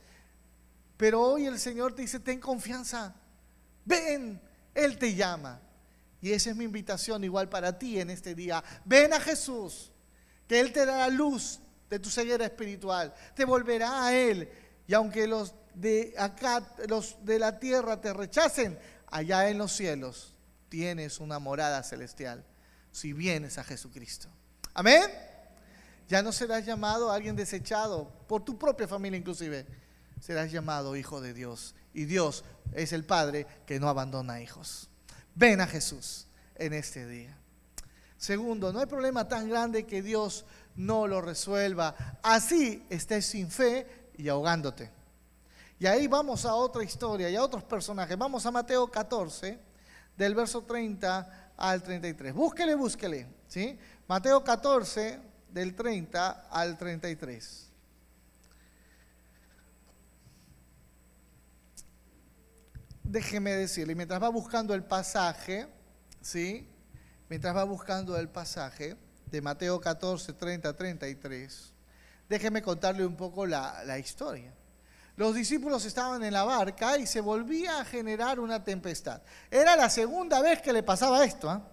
Pero 0.97 1.21
hoy 1.21 1.45
el 1.45 1.57
Señor 1.57 1.95
te 1.95 2.01
dice, 2.01 2.19
ten 2.19 2.41
confianza, 2.41 3.15
ven, 3.85 4.41
Él 4.75 4.97
te 4.97 5.15
llama. 5.15 5.61
Y 6.19 6.33
esa 6.33 6.49
es 6.49 6.57
mi 6.57 6.65
invitación 6.65 7.23
igual 7.23 7.47
para 7.47 7.79
ti 7.79 7.97
en 7.97 8.09
este 8.09 8.35
día. 8.35 8.61
Ven 8.83 9.13
a 9.13 9.21
Jesús, 9.21 9.93
que 10.49 10.59
Él 10.59 10.73
te 10.73 10.85
dará 10.85 11.07
luz 11.07 11.61
de 11.89 11.97
tu 11.97 12.09
ceguera 12.09 12.43
espiritual, 12.43 13.13
te 13.33 13.45
volverá 13.45 14.07
a 14.07 14.13
Él. 14.13 14.49
Y 14.85 14.93
aunque 14.93 15.27
los 15.27 15.53
de 15.73 16.13
acá, 16.17 16.75
los 16.89 17.23
de 17.23 17.39
la 17.39 17.57
tierra 17.57 18.01
te 18.01 18.11
rechacen, 18.11 18.77
allá 19.07 19.49
en 19.49 19.57
los 19.57 19.71
cielos 19.71 20.33
tienes 20.69 21.19
una 21.19 21.39
morada 21.39 21.83
celestial 21.83 22.43
si 22.91 23.13
vienes 23.13 23.57
a 23.57 23.63
Jesucristo. 23.63 24.27
Amén. 24.73 25.03
Ya 26.07 26.21
no 26.21 26.31
serás 26.31 26.65
llamado 26.65 27.11
alguien 27.11 27.35
desechado 27.35 28.09
por 28.27 28.43
tu 28.43 28.57
propia 28.57 28.87
familia 28.87 29.17
inclusive. 29.17 29.65
Serás 30.19 30.51
llamado 30.51 30.95
hijo 30.95 31.21
de 31.21 31.33
Dios. 31.33 31.75
Y 31.93 32.05
Dios 32.05 32.43
es 32.73 32.93
el 32.93 33.03
Padre 33.03 33.45
que 33.65 33.79
no 33.79 33.89
abandona 33.89 34.41
hijos. 34.41 34.89
Ven 35.35 35.61
a 35.61 35.67
Jesús 35.67 36.27
en 36.55 36.73
este 36.73 37.05
día. 37.05 37.37
Segundo, 38.17 38.73
no 38.73 38.79
hay 38.79 38.87
problema 38.87 39.27
tan 39.27 39.47
grande 39.49 39.85
que 39.85 40.01
Dios 40.01 40.45
no 40.75 41.07
lo 41.07 41.21
resuelva. 41.21 42.19
Así 42.23 42.85
estés 42.89 43.25
sin 43.25 43.51
fe 43.51 44.11
y 44.17 44.29
ahogándote. 44.29 44.96
Y 45.79 45.85
ahí 45.85 46.07
vamos 46.07 46.45
a 46.45 46.55
otra 46.55 46.83
historia 46.83 47.29
y 47.29 47.35
a 47.35 47.43
otros 47.43 47.63
personajes. 47.63 48.17
Vamos 48.17 48.45
a 48.45 48.51
Mateo 48.51 48.89
14, 48.89 49.59
del 50.17 50.35
verso 50.35 50.63
30 50.63 51.51
al 51.55 51.83
33. 51.83 52.33
Búsquele, 52.33 52.75
búsquele. 52.75 53.27
¿sí? 53.47 53.77
Mateo 54.07 54.43
14, 54.43 55.19
del 55.51 55.75
30 55.75 56.47
al 56.49 56.77
33. 56.77 57.67
déjeme 63.09 63.55
decirle, 63.55 63.95
mientras 63.95 64.21
va 64.21 64.29
buscando 64.29 64.73
el 64.73 64.83
pasaje, 64.83 65.67
¿sí? 66.21 66.67
Mientras 67.29 67.55
va 67.55 67.63
buscando 67.63 68.17
el 68.17 68.29
pasaje 68.29 68.95
de 69.25 69.41
Mateo 69.41 69.79
14, 69.79 70.33
30, 70.33 70.73
33, 70.73 71.73
déjeme 72.29 72.61
contarle 72.61 73.05
un 73.05 73.15
poco 73.15 73.45
la, 73.45 73.83
la 73.85 73.99
historia. 73.99 74.53
Los 75.17 75.33
discípulos 75.33 75.83
estaban 75.83 76.23
en 76.23 76.31
la 76.31 76.43
barca 76.43 76.99
y 76.99 77.07
se 77.07 77.21
volvía 77.21 77.81
a 77.81 77.85
generar 77.85 78.39
una 78.39 78.63
tempestad. 78.63 79.19
Era 79.49 79.75
la 79.75 79.89
segunda 79.89 80.41
vez 80.41 80.61
que 80.61 80.71
le 80.71 80.83
pasaba 80.83 81.25
esto. 81.25 81.49
¿ah? 81.49 81.63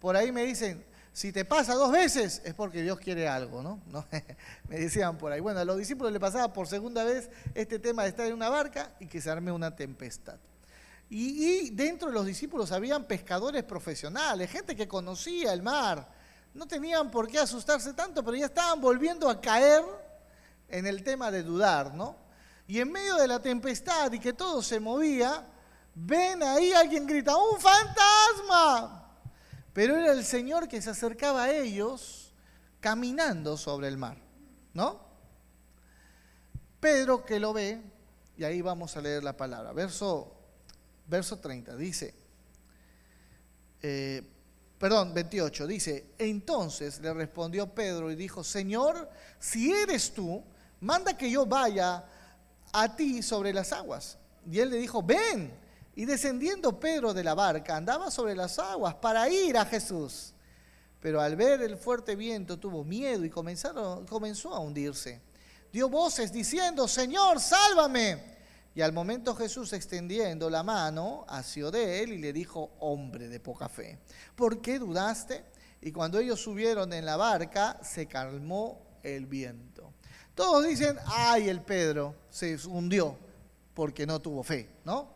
Por 0.00 0.16
ahí 0.16 0.32
me 0.32 0.42
dicen, 0.42 0.84
si 1.12 1.30
te 1.30 1.44
pasa 1.44 1.74
dos 1.74 1.92
veces 1.92 2.42
es 2.44 2.52
porque 2.52 2.82
Dios 2.82 2.98
quiere 2.98 3.28
algo, 3.28 3.62
¿no? 3.62 3.80
Me 4.68 4.80
decían 4.80 5.18
por 5.18 5.30
ahí. 5.30 5.38
Bueno, 5.38 5.60
a 5.60 5.64
los 5.64 5.78
discípulos 5.78 6.12
le 6.12 6.18
pasaba 6.18 6.52
por 6.52 6.66
segunda 6.66 7.04
vez 7.04 7.30
este 7.54 7.78
tema 7.78 8.02
de 8.02 8.08
estar 8.08 8.26
en 8.26 8.32
una 8.32 8.48
barca 8.48 8.92
y 8.98 9.06
que 9.06 9.20
se 9.20 9.30
arme 9.30 9.52
una 9.52 9.76
tempestad. 9.76 10.40
Y, 11.08 11.70
dentro 11.70 12.08
de 12.08 12.14
los 12.14 12.26
discípulos 12.26 12.72
habían 12.72 13.04
pescadores 13.04 13.62
profesionales, 13.62 14.50
gente 14.50 14.74
que 14.74 14.88
conocía 14.88 15.52
el 15.52 15.62
mar. 15.62 16.08
No 16.54 16.66
tenían 16.66 17.08
por 17.10 17.28
qué 17.28 17.38
asustarse 17.38 17.92
tanto, 17.92 18.24
pero 18.24 18.36
ya 18.36 18.46
estaban 18.46 18.80
volviendo 18.80 19.30
a 19.30 19.40
caer 19.40 19.84
en 20.68 20.86
el 20.86 21.04
tema 21.04 21.30
de 21.30 21.44
dudar, 21.44 21.94
¿no? 21.94 22.29
Y 22.70 22.78
en 22.78 22.92
medio 22.92 23.16
de 23.16 23.26
la 23.26 23.42
tempestad 23.42 24.12
y 24.12 24.20
que 24.20 24.32
todo 24.32 24.62
se 24.62 24.78
movía, 24.78 25.44
ven 25.92 26.40
ahí 26.40 26.72
alguien 26.72 27.04
grita, 27.04 27.36
¡un 27.36 27.58
fantasma! 27.58 29.12
Pero 29.72 29.96
era 29.96 30.12
el 30.12 30.24
Señor 30.24 30.68
que 30.68 30.80
se 30.80 30.90
acercaba 30.90 31.42
a 31.42 31.50
ellos 31.50 32.32
caminando 32.78 33.56
sobre 33.56 33.88
el 33.88 33.96
mar, 33.96 34.18
¿no? 34.72 35.00
Pedro 36.78 37.24
que 37.24 37.40
lo 37.40 37.52
ve, 37.52 37.82
y 38.36 38.44
ahí 38.44 38.62
vamos 38.62 38.96
a 38.96 39.00
leer 39.00 39.24
la 39.24 39.36
palabra, 39.36 39.72
verso 39.72 40.32
verso 41.08 41.40
30, 41.40 41.74
dice, 41.74 42.14
eh, 43.82 44.22
perdón, 44.78 45.12
28, 45.12 45.66
dice, 45.66 46.06
entonces 46.18 47.00
le 47.00 47.12
respondió 47.14 47.74
Pedro 47.74 48.12
y 48.12 48.14
dijo, 48.14 48.44
Señor, 48.44 49.10
si 49.40 49.72
eres 49.72 50.14
tú, 50.14 50.44
manda 50.78 51.18
que 51.18 51.28
yo 51.28 51.46
vaya 51.46 52.04
a 52.72 52.94
ti 52.96 53.22
sobre 53.22 53.52
las 53.52 53.72
aguas. 53.72 54.18
Y 54.50 54.58
él 54.58 54.70
le 54.70 54.76
dijo, 54.76 55.02
ven. 55.02 55.52
Y 55.94 56.04
descendiendo 56.04 56.78
Pedro 56.78 57.12
de 57.12 57.24
la 57.24 57.34
barca, 57.34 57.76
andaba 57.76 58.10
sobre 58.10 58.34
las 58.34 58.58
aguas 58.58 58.94
para 58.94 59.28
ir 59.28 59.56
a 59.56 59.64
Jesús. 59.64 60.32
Pero 61.00 61.20
al 61.20 61.36
ver 61.36 61.62
el 61.62 61.76
fuerte 61.76 62.14
viento 62.14 62.58
tuvo 62.58 62.84
miedo 62.84 63.24
y 63.24 63.30
comenzó 63.30 64.54
a 64.54 64.60
hundirse. 64.60 65.20
Dio 65.72 65.88
voces 65.88 66.32
diciendo, 66.32 66.86
Señor, 66.88 67.40
sálvame. 67.40 68.38
Y 68.74 68.82
al 68.82 68.92
momento 68.92 69.34
Jesús 69.34 69.72
extendiendo 69.72 70.48
la 70.48 70.62
mano, 70.62 71.24
asió 71.28 71.70
de 71.70 72.02
él 72.02 72.12
y 72.12 72.18
le 72.18 72.32
dijo, 72.32 72.70
hombre 72.78 73.28
de 73.28 73.40
poca 73.40 73.68
fe, 73.68 73.98
¿por 74.36 74.60
qué 74.60 74.78
dudaste? 74.78 75.44
Y 75.80 75.90
cuando 75.92 76.18
ellos 76.18 76.40
subieron 76.40 76.92
en 76.92 77.04
la 77.04 77.16
barca, 77.16 77.80
se 77.82 78.06
calmó 78.06 78.89
el 79.02 79.26
viento. 79.26 79.92
Todos 80.34 80.66
dicen, 80.66 80.96
ay, 81.06 81.48
el 81.48 81.60
Pedro 81.62 82.14
se 82.30 82.56
hundió 82.66 83.16
porque 83.74 84.06
no 84.06 84.20
tuvo 84.20 84.42
fe, 84.42 84.68
¿no? 84.84 85.14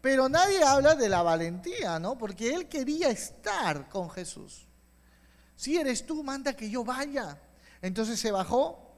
Pero 0.00 0.28
nadie 0.28 0.62
habla 0.62 0.94
de 0.94 1.08
la 1.08 1.22
valentía, 1.22 1.98
¿no? 1.98 2.16
Porque 2.16 2.54
él 2.54 2.68
quería 2.68 3.08
estar 3.08 3.88
con 3.88 4.08
Jesús. 4.10 4.66
Si 5.56 5.76
eres 5.76 6.06
tú, 6.06 6.22
manda 6.22 6.54
que 6.54 6.70
yo 6.70 6.84
vaya. 6.84 7.40
Entonces 7.82 8.20
se 8.20 8.30
bajó. 8.30 8.94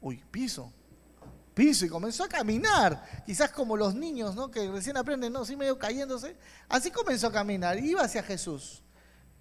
Uy, 0.00 0.22
piso 0.30 0.72
piso 1.54 1.86
y 1.86 1.88
comenzó 1.88 2.24
a 2.24 2.28
caminar, 2.28 3.22
quizás 3.24 3.50
como 3.50 3.76
los 3.76 3.94
niños, 3.94 4.34
¿no? 4.34 4.50
Que 4.50 4.68
recién 4.70 4.96
aprenden, 4.96 5.32
¿no? 5.32 5.42
Así 5.42 5.56
medio 5.56 5.78
cayéndose. 5.78 6.36
Así 6.68 6.90
comenzó 6.90 7.28
a 7.28 7.32
caminar, 7.32 7.78
iba 7.78 8.02
hacia 8.02 8.22
Jesús. 8.22 8.82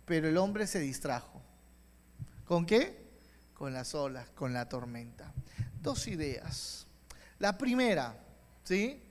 Pero 0.05 0.27
el 0.29 0.37
hombre 0.37 0.67
se 0.67 0.79
distrajo. 0.79 1.41
¿Con 2.45 2.65
qué? 2.65 3.02
Con 3.53 3.73
las 3.73 3.95
olas, 3.95 4.29
con 4.31 4.53
la 4.53 4.67
tormenta. 4.67 5.31
Dos 5.81 6.07
ideas. 6.07 6.87
La 7.39 7.57
primera, 7.57 8.15
¿sí? 8.63 9.01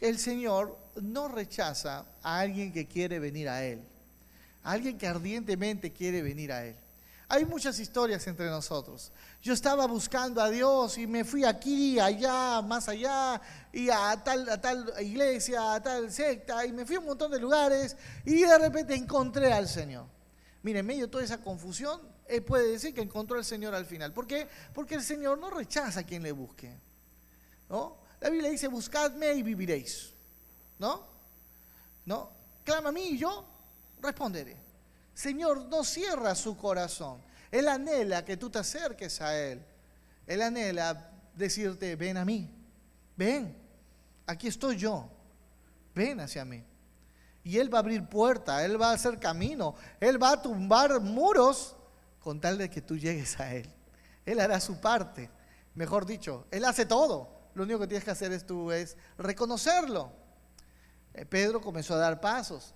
El 0.00 0.18
Señor 0.18 0.78
no 1.00 1.28
rechaza 1.28 2.04
a 2.22 2.38
alguien 2.38 2.72
que 2.72 2.86
quiere 2.86 3.18
venir 3.18 3.48
a 3.48 3.64
Él. 3.64 3.82
A 4.62 4.72
alguien 4.72 4.98
que 4.98 5.06
ardientemente 5.06 5.92
quiere 5.92 6.22
venir 6.22 6.52
a 6.52 6.64
Él. 6.64 6.76
Hay 7.28 7.44
muchas 7.44 7.80
historias 7.80 8.24
entre 8.28 8.46
nosotros. 8.46 9.10
Yo 9.42 9.52
estaba 9.52 9.86
buscando 9.86 10.40
a 10.40 10.48
Dios 10.48 10.96
y 10.96 11.08
me 11.08 11.24
fui 11.24 11.44
aquí, 11.44 11.98
allá, 11.98 12.62
más 12.62 12.88
allá, 12.88 13.40
y 13.72 13.90
a 13.90 14.22
tal, 14.22 14.48
a 14.48 14.60
tal 14.60 14.92
iglesia, 15.00 15.74
a 15.74 15.82
tal 15.82 16.12
secta, 16.12 16.64
y 16.64 16.72
me 16.72 16.86
fui 16.86 16.96
a 16.96 17.00
un 17.00 17.06
montón 17.06 17.32
de 17.32 17.40
lugares 17.40 17.96
y 18.24 18.42
de 18.42 18.58
repente 18.58 18.94
encontré 18.94 19.52
al 19.52 19.66
Señor. 19.66 20.06
Mire, 20.62 20.80
en 20.80 20.86
medio 20.86 21.06
de 21.06 21.10
toda 21.10 21.24
esa 21.24 21.38
confusión, 21.38 22.00
él 22.28 22.42
puede 22.42 22.72
decir 22.72 22.94
que 22.94 23.00
encontró 23.00 23.38
al 23.38 23.44
Señor 23.44 23.74
al 23.74 23.86
final. 23.86 24.12
¿Por 24.12 24.26
qué? 24.26 24.48
Porque 24.72 24.94
el 24.94 25.02
Señor 25.02 25.38
no 25.38 25.50
rechaza 25.50 26.00
a 26.00 26.04
quien 26.04 26.22
le 26.22 26.32
busque. 26.32 26.76
¿no? 27.68 27.96
La 28.20 28.30
Biblia 28.30 28.50
dice, 28.50 28.68
buscadme 28.68 29.32
y 29.34 29.42
viviréis. 29.42 30.12
¿No? 30.78 31.06
¿No? 32.04 32.30
Clama 32.64 32.90
a 32.90 32.92
mí 32.92 33.10
y 33.10 33.18
yo 33.18 33.46
responderé. 34.00 34.56
Señor 35.14 35.66
no 35.66 35.84
cierra 35.84 36.34
su 36.34 36.56
corazón. 36.56 37.22
Él 37.50 37.68
anhela 37.68 38.24
que 38.24 38.36
tú 38.36 38.50
te 38.50 38.58
acerques 38.58 39.20
a 39.20 39.38
Él. 39.38 39.64
Él 40.26 40.42
anhela 40.42 41.10
decirte, 41.34 41.94
ven 41.96 42.16
a 42.16 42.24
mí, 42.24 42.50
ven, 43.16 43.56
aquí 44.26 44.48
estoy 44.48 44.76
yo, 44.76 45.08
ven 45.94 46.20
hacia 46.20 46.44
mí. 46.44 46.64
Y 47.44 47.58
Él 47.58 47.72
va 47.72 47.78
a 47.78 47.80
abrir 47.80 48.08
puerta, 48.08 48.64
Él 48.64 48.80
va 48.80 48.90
a 48.90 48.94
hacer 48.94 49.20
camino, 49.20 49.74
Él 50.00 50.20
va 50.20 50.32
a 50.32 50.42
tumbar 50.42 51.00
muros 51.00 51.76
con 52.26 52.40
tal 52.40 52.58
de 52.58 52.68
que 52.68 52.82
tú 52.82 52.96
llegues 52.96 53.38
a 53.38 53.54
Él. 53.54 53.70
Él 54.24 54.40
hará 54.40 54.58
su 54.58 54.80
parte. 54.80 55.30
Mejor 55.76 56.04
dicho, 56.04 56.48
Él 56.50 56.64
hace 56.64 56.84
todo. 56.84 57.50
Lo 57.54 57.62
único 57.62 57.78
que 57.78 57.86
tienes 57.86 58.02
que 58.02 58.10
hacer 58.10 58.32
es 58.32 58.44
tú 58.44 58.72
es 58.72 58.96
reconocerlo. 59.16 60.10
Eh, 61.14 61.24
Pedro 61.24 61.60
comenzó 61.60 61.94
a 61.94 61.98
dar 61.98 62.20
pasos. 62.20 62.74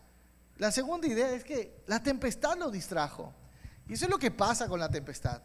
La 0.57 0.71
segunda 0.71 1.09
idea 1.09 1.33
es 1.33 1.43
que 1.43 1.83
la 1.89 2.01
tempestad 2.01 2.57
lo 2.59 2.71
distrajo. 2.71 3.35
Y 3.89 3.95
eso 3.95 4.05
es 4.05 4.11
lo 4.13 4.21
que 4.21 4.31
pasa 4.31 4.69
con 4.69 4.79
la 4.79 4.89
tempestad. 4.89 5.43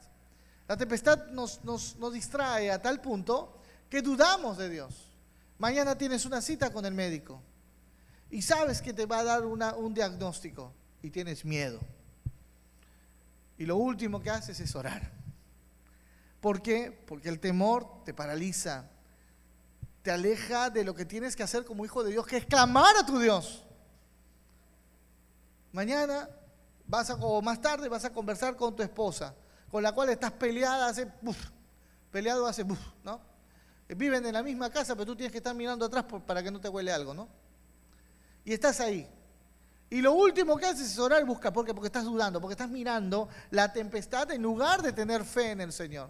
La 0.68 0.78
tempestad 0.78 1.26
nos, 1.32 1.60
distrae 2.14 2.70
a 2.70 2.80
tal 2.80 3.02
punto 3.02 3.60
que 3.90 4.04
dudamos 4.04 4.60
de 4.60 4.70
Dios. 4.70 5.18
Mañana 5.58 5.98
tienes 5.98 6.28
una 6.28 6.44
cita 6.44 6.72
con 6.72 6.86
el 6.86 6.94
médico 6.94 7.42
y 8.30 8.44
sabes 8.44 8.84
que 8.84 8.94
te 8.94 9.08
va 9.08 9.22
a 9.22 9.24
dar 9.24 9.46
un 9.46 9.94
diagnóstico 9.96 10.76
y 11.02 11.10
tienes 11.10 11.44
miedo. 11.44 11.80
Y 13.58 13.66
lo 13.66 13.78
último 13.78 14.22
que 14.22 14.30
haces 14.30 14.60
es 14.60 14.76
orar. 14.76 15.12
¿Por 16.42 16.62
qué? 16.62 16.92
Porque 16.92 17.30
el 17.30 17.40
temor 17.40 18.04
te 18.04 18.14
paraliza, 18.14 18.90
te 20.02 20.12
aleja 20.12 20.70
de 20.70 20.84
lo 20.84 20.94
que 20.94 21.06
tienes 21.06 21.36
que 21.36 21.44
hacer 21.44 21.66
como 21.66 21.86
hijo 21.86 22.04
de 22.04 22.12
Dios, 22.12 22.28
que 22.28 22.38
es 22.38 22.46
clamar 22.46 22.96
a 22.98 23.06
tu 23.06 23.18
Dios. 23.18 23.66
Mañana 25.72 26.30
vas 26.86 27.10
a, 27.10 27.16
o 27.16 27.42
más 27.42 27.60
tarde 27.60 27.90
vas 27.90 28.06
a 28.06 28.14
conversar 28.14 28.56
con 28.56 28.76
tu 28.76 28.84
esposa, 28.84 29.34
con 29.72 29.82
la 29.82 29.92
cual 29.92 30.10
estás 30.10 30.32
peleada 30.34 30.88
hace, 30.88 31.08
peleado 32.12 32.46
hace, 32.46 32.64
¿no? 33.04 33.20
Viven 33.90 34.26
en 34.26 34.34
la 34.34 34.44
misma 34.44 34.70
casa, 34.70 34.96
pero 34.96 35.06
tú 35.06 35.16
tienes 35.16 35.32
que 35.32 35.40
estar 35.40 35.56
mirando 35.56 35.86
atrás 35.86 36.06
para 36.26 36.42
que 36.42 36.52
no 36.52 36.60
te 36.60 36.70
huele 36.70 36.92
algo, 36.92 37.14
¿no? 37.14 37.28
Y 38.44 38.54
estás 38.54 38.80
ahí. 38.80 39.10
Y 39.90 40.02
lo 40.02 40.14
último 40.14 40.58
que 40.58 40.66
haces 40.66 40.92
es 40.92 41.00
orar 41.00 41.22
y 41.22 41.26
buscar. 41.26 41.54
¿Por 41.54 41.66
qué? 41.66 41.74
Porque 41.74 41.88
estás 41.88 42.06
dudando, 42.06 42.42
porque 42.42 42.54
estás 42.54 42.70
mirando 42.70 43.30
la 43.52 43.72
tempestad 43.72 44.32
en 44.32 44.42
lugar 44.42 44.82
de 44.82 44.92
tener 44.92 45.24
fe 45.24 45.52
en 45.52 45.62
el 45.62 45.72
Señor. 45.72 46.10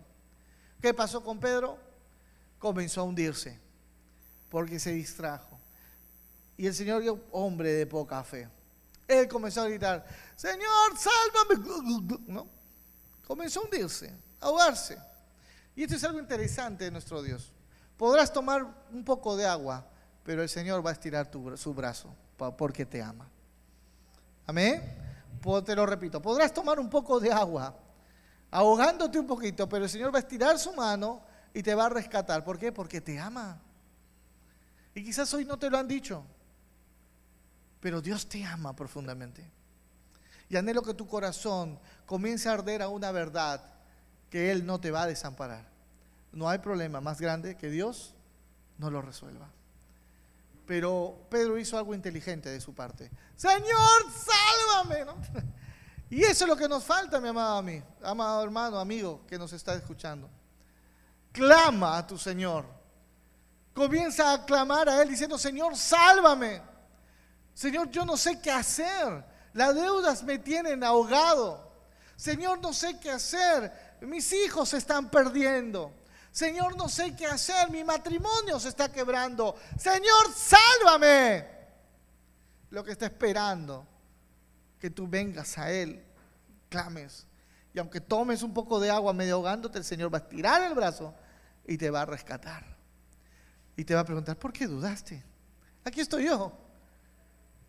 ¿Qué 0.82 0.94
pasó 0.94 1.24
con 1.24 1.40
Pedro? 1.40 1.78
Comenzó 2.58 3.02
a 3.02 3.04
hundirse, 3.04 3.60
porque 4.50 4.80
se 4.80 4.94
distrajo. 4.94 5.60
Y 6.58 6.68
el 6.68 6.74
Señor 6.74 7.04
hombre 7.32 7.74
de 7.74 7.86
poca 7.86 8.24
fe. 8.24 8.48
Él 9.08 9.28
comenzó 9.28 9.62
a 9.62 9.66
gritar, 9.66 10.06
Señor, 10.36 10.98
sálvame. 10.98 12.20
¿No? 12.28 12.48
Comenzó 13.28 13.60
a 13.60 13.64
hundirse, 13.64 14.14
a 14.40 14.46
ahogarse. 14.46 14.98
Y 15.76 15.84
esto 15.84 15.96
es 15.96 16.04
algo 16.06 16.20
interesante 16.20 16.86
de 16.86 16.92
nuestro 16.92 17.22
Dios. 17.22 17.52
Podrás 17.98 18.32
tomar 18.32 18.66
un 18.92 19.04
poco 19.04 19.36
de 19.36 19.46
agua, 19.46 19.86
pero 20.24 20.42
el 20.42 20.50
Señor 20.50 20.86
va 20.86 20.92
a 20.92 20.94
estirar 20.94 21.30
su 21.56 21.74
brazo 21.74 22.16
porque 22.58 22.86
te 22.86 23.02
ama. 23.02 23.30
Amén. 24.46 24.96
Te 25.64 25.76
lo 25.76 25.86
repito, 25.86 26.22
podrás 26.22 26.52
tomar 26.52 26.80
un 26.80 26.90
poco 26.90 27.20
de 27.20 27.32
agua, 27.32 27.78
ahogándote 28.50 29.20
un 29.20 29.28
poquito, 29.28 29.70
pero 29.70 29.84
el 29.84 29.90
Señor 29.90 30.12
va 30.12 30.18
a 30.18 30.22
estirar 30.22 30.58
su 30.58 30.74
mano 30.74 31.22
y 31.54 31.62
te 31.62 31.76
va 31.76 31.86
a 31.86 31.90
rescatar. 31.90 32.44
¿Por 32.44 32.58
qué? 32.58 32.72
Porque 32.72 33.00
te 33.00 33.20
ama. 33.20 33.62
Y 34.96 35.04
quizás 35.04 35.32
hoy 35.36 35.46
no 35.46 35.60
te 35.60 35.70
lo 35.70 35.78
han 35.78 35.88
dicho, 35.88 36.24
pero 37.80 38.02
Dios 38.02 38.28
te 38.28 38.44
ama 38.44 38.76
profundamente. 38.76 39.52
Y 40.50 40.56
anhelo 40.56 40.82
que 40.82 40.94
tu 40.96 41.08
corazón 41.08 41.80
comience 42.06 42.50
a 42.50 42.54
arder 42.54 42.82
a 42.82 42.88
una 42.88 43.12
verdad 43.12 43.62
que 44.30 44.52
Él 44.52 44.66
no 44.66 44.80
te 44.80 44.90
va 44.90 45.04
a 45.04 45.08
desamparar. 45.08 45.68
No 46.32 46.50
hay 46.50 46.58
problema 46.58 47.02
más 47.02 47.22
grande 47.22 47.56
que 47.56 47.70
Dios 47.70 48.16
no 48.78 48.90
lo 48.90 49.02
resuelva. 49.02 49.50
Pero 50.66 51.28
Pedro 51.30 51.58
hizo 51.58 51.78
algo 51.78 51.94
inteligente 51.94 52.50
de 52.50 52.60
su 52.60 52.74
parte. 52.74 53.12
Señor, 53.36 54.12
sálvame. 54.12 55.06
Y 56.08 56.22
eso 56.22 56.46
es 56.46 56.50
lo 56.50 56.56
que 56.56 56.70
nos 56.70 56.84
falta, 56.84 57.20
mi 57.20 57.30
amado, 57.30 57.64
mí, 57.64 57.82
amado 58.04 58.44
hermano, 58.44 58.78
amigo 58.80 59.26
que 59.28 59.40
nos 59.40 59.52
está 59.54 59.74
escuchando. 59.74 60.30
Clama 61.32 61.98
a 61.98 62.06
tu 62.06 62.18
Señor. 62.18 62.64
Comienza 63.74 64.32
a 64.32 64.46
clamar 64.46 64.88
a 64.88 65.02
Él 65.02 65.10
diciendo, 65.10 65.38
Señor, 65.38 65.76
sálvame. 65.76 66.62
Señor, 67.54 67.90
yo 67.90 68.06
no 68.06 68.16
sé 68.16 68.40
qué 68.40 68.52
hacer. 68.52 69.26
Las 69.54 69.74
deudas 69.76 70.24
me 70.24 70.38
tienen 70.38 70.84
ahogado. 70.84 71.74
Señor, 72.16 72.60
no 72.62 72.72
sé 72.72 73.00
qué 73.00 73.12
hacer. 73.12 73.98
Mis 74.02 74.32
hijos 74.32 74.70
se 74.70 74.78
están 74.78 75.10
perdiendo. 75.10 75.92
Señor, 76.36 76.76
no 76.76 76.90
sé 76.90 77.16
qué 77.16 77.28
hacer, 77.28 77.72
mi 77.72 77.82
matrimonio 77.86 78.60
se 78.60 78.68
está 78.68 78.92
quebrando. 78.92 79.56
Señor, 79.80 80.34
sálvame. 80.36 81.48
Lo 82.72 82.84
que 82.84 82.92
está 82.92 83.06
esperando, 83.06 83.88
que 84.78 84.90
tú 84.90 85.08
vengas 85.08 85.58
a 85.58 85.72
Él, 85.72 86.04
clames. 86.68 87.26
Y 87.74 87.80
aunque 87.80 88.02
tomes 88.02 88.44
un 88.44 88.54
poco 88.54 88.82
de 88.82 88.92
agua 88.92 89.14
medio 89.14 89.36
ahogándote, 89.36 89.78
el 89.78 89.86
Señor 89.86 90.14
va 90.14 90.18
a 90.18 90.22
estirar 90.24 90.62
el 90.64 90.74
brazo 90.74 91.16
y 91.66 91.78
te 91.78 91.90
va 91.90 92.02
a 92.02 92.06
rescatar. 92.06 92.66
Y 93.78 93.86
te 93.86 93.96
va 93.96 94.02
a 94.02 94.06
preguntar, 94.06 94.38
¿por 94.38 94.52
qué 94.52 94.68
dudaste? 94.68 95.24
Aquí 95.86 96.02
estoy 96.02 96.26
yo. 96.26 96.52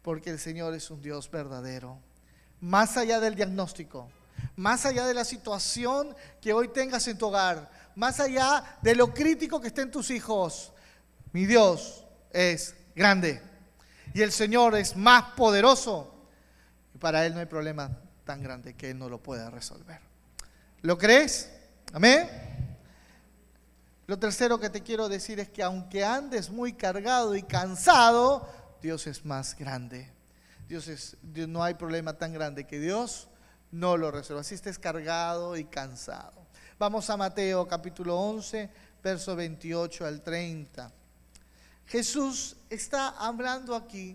Porque 0.03 0.31
el 0.31 0.41
Señor 0.41 0.75
es 0.75 0.91
un 0.91 1.01
Dios 1.01 1.31
verdadero. 1.31 2.01
Más 2.61 2.97
allá 2.97 3.21
del 3.21 3.37
diagnóstico, 3.37 4.11
más 4.57 4.87
allá 4.87 5.07
de 5.07 5.15
la 5.15 5.25
situación 5.25 6.17
que 6.41 6.53
hoy 6.53 6.67
tengas 6.67 7.07
en 7.07 7.17
tu 7.17 7.27
hogar, 7.27 7.86
más 7.97 8.21
allá 8.21 8.79
de 8.83 8.95
lo 8.95 9.13
crítico 9.13 9.61
que 9.61 9.69
estén 9.69 9.91
tus 9.91 10.11
hijos. 10.11 10.73
Mi 11.33 11.47
Dios 11.47 12.05
es 12.31 12.77
grande 12.95 13.43
y 14.15 14.23
el 14.23 14.31
Señor 14.31 14.77
es 14.77 14.97
más 14.97 15.33
poderoso. 15.35 16.15
Y 16.95 16.99
para 16.99 17.27
Él 17.27 17.35
no 17.35 17.41
hay 17.41 17.47
problema 17.47 17.91
tan 18.25 18.43
grande 18.43 18.75
que 18.75 18.91
Él 18.91 18.99
no 18.99 19.09
lo 19.09 19.23
pueda 19.23 19.51
resolver. 19.51 20.01
¿Lo 20.83 20.97
crees? 20.97 21.51
Amén. 21.93 22.29
Lo 24.07 24.19
tercero 24.19 24.61
que 24.61 24.71
te 24.71 24.83
quiero 24.83 25.09
decir 25.09 25.41
es 25.41 25.49
que 25.49 25.63
aunque 25.63 26.05
andes 26.05 26.49
muy 26.51 26.75
cargado 26.75 27.35
y 27.35 27.43
cansado, 27.43 28.49
Dios 28.81 29.07
es 29.07 29.25
más 29.25 29.57
grande. 29.59 30.13
Dios 30.69 30.89
es, 30.89 31.17
no 31.23 31.63
hay 31.63 31.75
problema 31.75 32.13
tan 32.13 32.33
grande 32.33 32.67
que 32.67 32.79
Dios 32.79 33.29
no 33.73 33.97
lo 33.97 34.11
resuelva. 34.11 34.45
Si 34.45 34.55
estés 34.55 34.79
cargado 34.79 35.57
y 35.57 35.65
cansado. 35.65 36.46
Vamos 36.79 37.09
a 37.09 37.17
Mateo 37.17 37.67
capítulo 37.67 38.21
11, 38.21 38.69
verso 39.03 39.35
28 39.35 40.05
al 40.05 40.21
30. 40.21 40.93
Jesús 41.87 42.55
está 42.69 43.09
hablando 43.17 43.75
aquí 43.75 44.15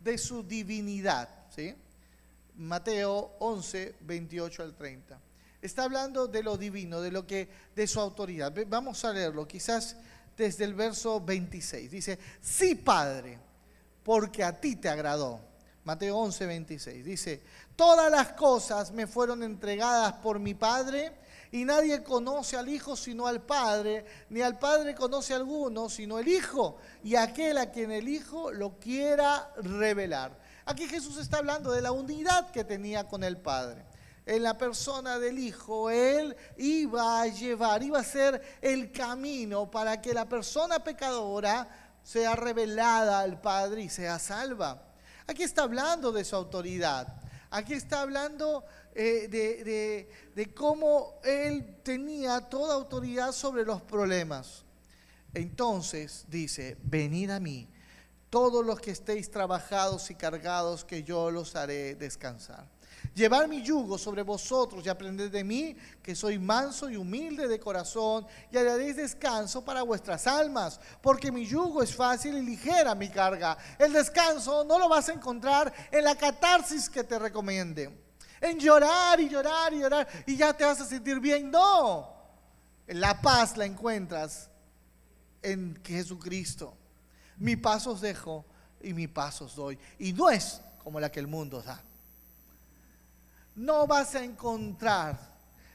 de 0.00 0.18
su 0.18 0.42
divinidad, 0.42 1.28
¿sí? 1.54 1.72
Mateo 2.56 3.36
11, 3.38 3.94
28 4.00 4.62
al 4.64 4.74
30. 4.74 5.20
Está 5.62 5.84
hablando 5.84 6.26
de 6.26 6.42
lo 6.42 6.56
divino, 6.56 7.00
de 7.00 7.12
lo 7.12 7.24
que 7.24 7.48
de 7.76 7.86
su 7.86 8.00
autoridad. 8.00 8.52
Vamos 8.66 9.04
a 9.04 9.12
leerlo, 9.12 9.46
quizás 9.46 9.94
desde 10.36 10.64
el 10.64 10.74
verso 10.74 11.20
26. 11.20 11.92
Dice, 11.92 12.18
"Sí, 12.40 12.74
Padre, 12.74 13.38
porque 14.02 14.42
a 14.42 14.60
ti 14.60 14.74
te 14.74 14.88
agradó." 14.88 15.38
Mateo 15.84 16.16
11, 16.16 16.44
26. 16.44 17.04
Dice, 17.04 17.40
"Todas 17.76 18.10
las 18.10 18.32
cosas 18.32 18.90
me 18.90 19.06
fueron 19.06 19.44
entregadas 19.44 20.14
por 20.14 20.40
mi 20.40 20.54
Padre." 20.54 21.29
Y 21.52 21.64
nadie 21.64 22.02
conoce 22.02 22.56
al 22.56 22.68
Hijo 22.68 22.96
sino 22.96 23.26
al 23.26 23.42
Padre, 23.42 24.04
ni 24.28 24.40
al 24.40 24.58
Padre 24.58 24.94
conoce 24.94 25.32
a 25.32 25.36
alguno 25.36 25.88
sino 25.88 26.18
el 26.18 26.28
Hijo, 26.28 26.76
y 27.02 27.16
aquel 27.16 27.58
a 27.58 27.70
quien 27.70 27.90
el 27.90 28.08
Hijo 28.08 28.52
lo 28.52 28.78
quiera 28.78 29.52
revelar. 29.56 30.38
Aquí 30.64 30.86
Jesús 30.86 31.16
está 31.16 31.38
hablando 31.38 31.72
de 31.72 31.82
la 31.82 31.90
unidad 31.90 32.50
que 32.50 32.62
tenía 32.62 33.08
con 33.08 33.24
el 33.24 33.36
Padre. 33.36 33.84
En 34.26 34.44
la 34.44 34.56
persona 34.56 35.18
del 35.18 35.40
Hijo, 35.40 35.90
Él 35.90 36.36
iba 36.56 37.20
a 37.20 37.26
llevar, 37.26 37.82
iba 37.82 37.98
a 37.98 38.04
ser 38.04 38.40
el 38.60 38.92
camino 38.92 39.68
para 39.68 40.00
que 40.00 40.14
la 40.14 40.28
persona 40.28 40.84
pecadora 40.84 41.68
sea 42.04 42.36
revelada 42.36 43.20
al 43.20 43.40
Padre 43.40 43.82
y 43.82 43.88
sea 43.88 44.20
salva. 44.20 44.84
Aquí 45.26 45.42
está 45.42 45.62
hablando 45.62 46.12
de 46.12 46.24
su 46.24 46.36
autoridad. 46.36 47.08
Aquí 47.50 47.74
está 47.74 48.02
hablando 48.02 48.64
eh, 48.94 50.06
de, 50.34 50.54
cómo 50.54 51.18
él 51.24 51.78
tenía 51.82 52.40
toda 52.40 52.74
autoridad 52.74 53.32
sobre 53.32 53.64
los 53.64 53.82
problemas. 53.82 54.64
Entonces 55.34 56.24
dice, 56.28 56.76
venid 56.82 57.30
a 57.30 57.40
mí, 57.40 57.68
todos 58.30 58.64
los 58.64 58.80
que 58.80 58.92
estéis 58.92 59.30
trabajados 59.30 60.10
y 60.10 60.14
cargados, 60.14 60.84
que 60.84 61.02
yo 61.02 61.30
los 61.32 61.56
haré 61.56 61.96
descansar. 61.96 62.68
Llevar 63.14 63.48
mi 63.48 63.62
yugo 63.62 63.98
sobre 63.98 64.22
vosotros 64.22 64.84
y 64.86 64.88
aprended 64.88 65.30
de 65.30 65.42
mí, 65.42 65.76
que 66.02 66.14
soy 66.14 66.38
manso 66.38 66.88
y 66.88 66.96
humilde 66.96 67.48
de 67.48 67.58
corazón, 67.58 68.26
y 68.50 68.56
haréis 68.56 68.96
descanso 68.96 69.64
para 69.64 69.82
vuestras 69.82 70.26
almas, 70.26 70.80
porque 71.02 71.32
mi 71.32 71.44
yugo 71.44 71.82
es 71.82 71.94
fácil 71.94 72.36
y 72.36 72.42
ligera 72.42 72.94
mi 72.94 73.08
carga. 73.08 73.58
El 73.78 73.92
descanso 73.92 74.64
no 74.64 74.78
lo 74.78 74.88
vas 74.88 75.08
a 75.08 75.12
encontrar 75.12 75.72
en 75.90 76.04
la 76.04 76.14
catarsis 76.14 76.88
que 76.88 77.04
te 77.04 77.18
recomiende 77.18 78.10
en 78.40 78.58
llorar 78.58 79.20
y 79.20 79.28
llorar 79.28 79.72
y 79.74 79.80
llorar 79.80 80.08
y 80.26 80.36
ya 80.36 80.52
te 80.52 80.64
vas 80.64 80.80
a 80.80 80.86
sentir 80.86 81.20
bien. 81.20 81.50
No, 81.50 82.14
la 82.88 83.20
paz 83.20 83.56
la 83.56 83.66
encuentras 83.66 84.48
en 85.42 85.80
Jesucristo. 85.84 86.76
Mi 87.36 87.56
paso 87.56 87.92
os 87.92 88.00
dejo 88.00 88.44
y 88.82 88.92
mi 88.92 89.06
paso 89.08 89.44
os 89.44 89.54
doy. 89.54 89.78
Y 89.98 90.12
no 90.12 90.30
es 90.30 90.60
como 90.82 91.00
la 91.00 91.10
que 91.10 91.20
el 91.20 91.26
mundo 91.26 91.62
da. 91.62 91.82
No 93.60 93.86
vas 93.86 94.14
a 94.14 94.24
encontrar, 94.24 95.18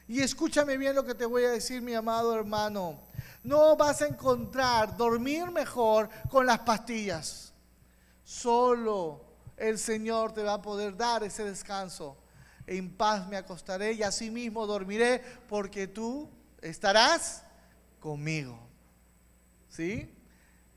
y 0.08 0.20
escúchame 0.20 0.76
bien 0.76 0.94
lo 0.94 1.04
que 1.04 1.14
te 1.14 1.26
voy 1.26 1.44
a 1.44 1.50
decir, 1.50 1.80
mi 1.82 1.94
amado 1.94 2.34
hermano, 2.34 3.00
no 3.42 3.76
vas 3.76 4.02
a 4.02 4.06
encontrar 4.06 4.96
dormir 4.96 5.50
mejor 5.50 6.08
con 6.28 6.46
las 6.46 6.60
pastillas. 6.60 7.52
Solo 8.24 9.20
el 9.56 9.78
Señor 9.78 10.32
te 10.32 10.42
va 10.42 10.54
a 10.54 10.62
poder 10.62 10.96
dar 10.96 11.22
ese 11.22 11.44
descanso 11.44 12.16
en 12.66 12.90
paz 12.90 13.28
me 13.28 13.36
acostaré 13.36 13.92
y 13.92 14.02
asimismo 14.02 14.66
dormiré, 14.66 15.22
porque 15.48 15.86
tú 15.86 16.28
estarás 16.60 17.44
conmigo. 18.00 18.58
¿Sí? 19.68 20.12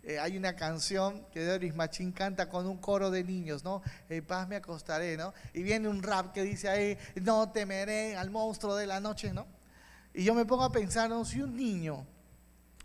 Eh, 0.04 0.18
hay 0.18 0.38
una 0.38 0.56
canción 0.56 1.26
que 1.32 1.46
Doris 1.46 1.76
Machín 1.76 2.12
canta 2.12 2.48
con 2.50 2.66
un 2.66 2.78
coro 2.78 3.12
de 3.12 3.24
niños, 3.24 3.64
¿no? 3.64 3.82
En 4.10 4.26
paz 4.26 4.48
me 4.48 4.56
acostaré, 4.56 5.18
¿no? 5.18 5.34
Y 5.54 5.64
viene 5.64 5.88
un 5.88 6.02
rap 6.02 6.32
que 6.34 6.44
dice 6.44 6.70
ahí, 6.70 6.98
no 7.16 7.52
temeré 7.52 8.16
al 8.16 8.30
monstruo 8.30 8.76
de 8.76 8.88
la 8.88 9.00
noche, 9.00 9.34
¿no? 9.34 9.46
Y 10.14 10.24
yo 10.24 10.34
me 10.34 10.46
pongo 10.46 10.64
a 10.64 10.72
pensar, 10.72 11.10
¿no? 11.10 11.26
Si 11.26 11.42
un 11.42 11.56
niño 11.56 12.06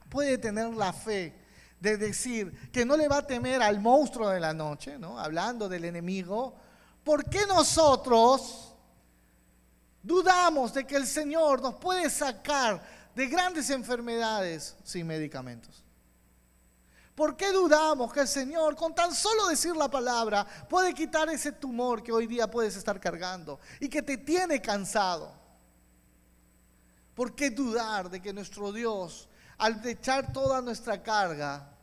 puede 0.08 0.38
tener 0.38 0.68
la 0.74 0.92
fe 0.92 1.34
de 1.80 1.96
decir 1.96 2.70
que 2.72 2.84
no 2.84 2.96
le 2.96 3.08
va 3.08 3.18
a 3.18 3.26
temer 3.26 3.62
al 3.62 3.80
monstruo 3.80 4.28
de 4.30 4.40
la 4.40 4.52
noche, 4.52 4.98
¿no? 4.98 5.18
Hablando 5.18 5.68
del 5.68 5.84
enemigo, 5.84 6.56
¿por 7.04 7.28
qué 7.28 7.46
nosotros 7.46 8.74
Dudamos 10.04 10.74
de 10.74 10.86
que 10.86 10.96
el 10.96 11.06
Señor 11.06 11.62
nos 11.62 11.76
puede 11.76 12.10
sacar 12.10 12.82
de 13.14 13.26
grandes 13.26 13.70
enfermedades 13.70 14.76
sin 14.84 15.06
medicamentos. 15.06 15.83
¿Por 17.14 17.36
qué 17.36 17.52
dudamos 17.52 18.12
que 18.12 18.20
el 18.20 18.28
Señor, 18.28 18.74
con 18.74 18.94
tan 18.94 19.14
solo 19.14 19.46
decir 19.46 19.76
la 19.76 19.88
palabra, 19.88 20.46
puede 20.68 20.92
quitar 20.92 21.28
ese 21.28 21.52
tumor 21.52 22.02
que 22.02 22.12
hoy 22.12 22.26
día 22.26 22.50
puedes 22.50 22.76
estar 22.76 22.98
cargando 22.98 23.60
y 23.78 23.88
que 23.88 24.02
te 24.02 24.16
tiene 24.16 24.60
cansado? 24.60 25.32
¿Por 27.14 27.34
qué 27.34 27.50
dudar 27.50 28.10
de 28.10 28.20
que 28.20 28.32
nuestro 28.32 28.72
Dios, 28.72 29.28
al 29.58 29.84
echar 29.86 30.32
toda 30.32 30.60
nuestra 30.60 31.02
carga, 31.02 31.76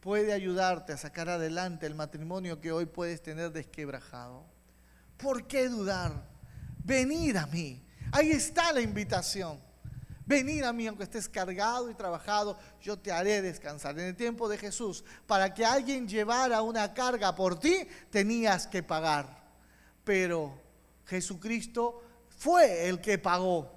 puede 0.00 0.32
ayudarte 0.32 0.92
a 0.92 0.96
sacar 0.96 1.28
adelante 1.28 1.86
el 1.86 1.94
matrimonio 1.94 2.60
que 2.60 2.72
hoy 2.72 2.86
puedes 2.86 3.22
tener 3.22 3.52
desquebrajado? 3.52 4.44
¿Por 5.16 5.46
qué 5.46 5.68
dudar? 5.68 6.36
venid 6.86 7.36
a 7.36 7.46
mí. 7.46 7.82
Ahí 8.12 8.30
está 8.30 8.72
la 8.72 8.80
invitación. 8.80 9.60
Venid 10.26 10.64
a 10.64 10.72
mí 10.72 10.88
aunque 10.88 11.04
estés 11.04 11.28
cargado 11.28 11.88
y 11.88 11.94
trabajado, 11.94 12.58
yo 12.82 12.98
te 12.98 13.12
haré 13.12 13.40
descansar. 13.40 13.96
En 13.96 14.06
el 14.06 14.16
tiempo 14.16 14.48
de 14.48 14.58
Jesús, 14.58 15.04
para 15.24 15.54
que 15.54 15.64
alguien 15.64 16.08
llevara 16.08 16.62
una 16.62 16.92
carga 16.92 17.34
por 17.34 17.60
ti, 17.60 17.86
tenías 18.10 18.66
que 18.66 18.82
pagar. 18.82 19.44
Pero 20.02 20.60
Jesucristo 21.06 22.02
fue 22.28 22.88
el 22.88 23.00
que 23.00 23.18
pagó. 23.18 23.72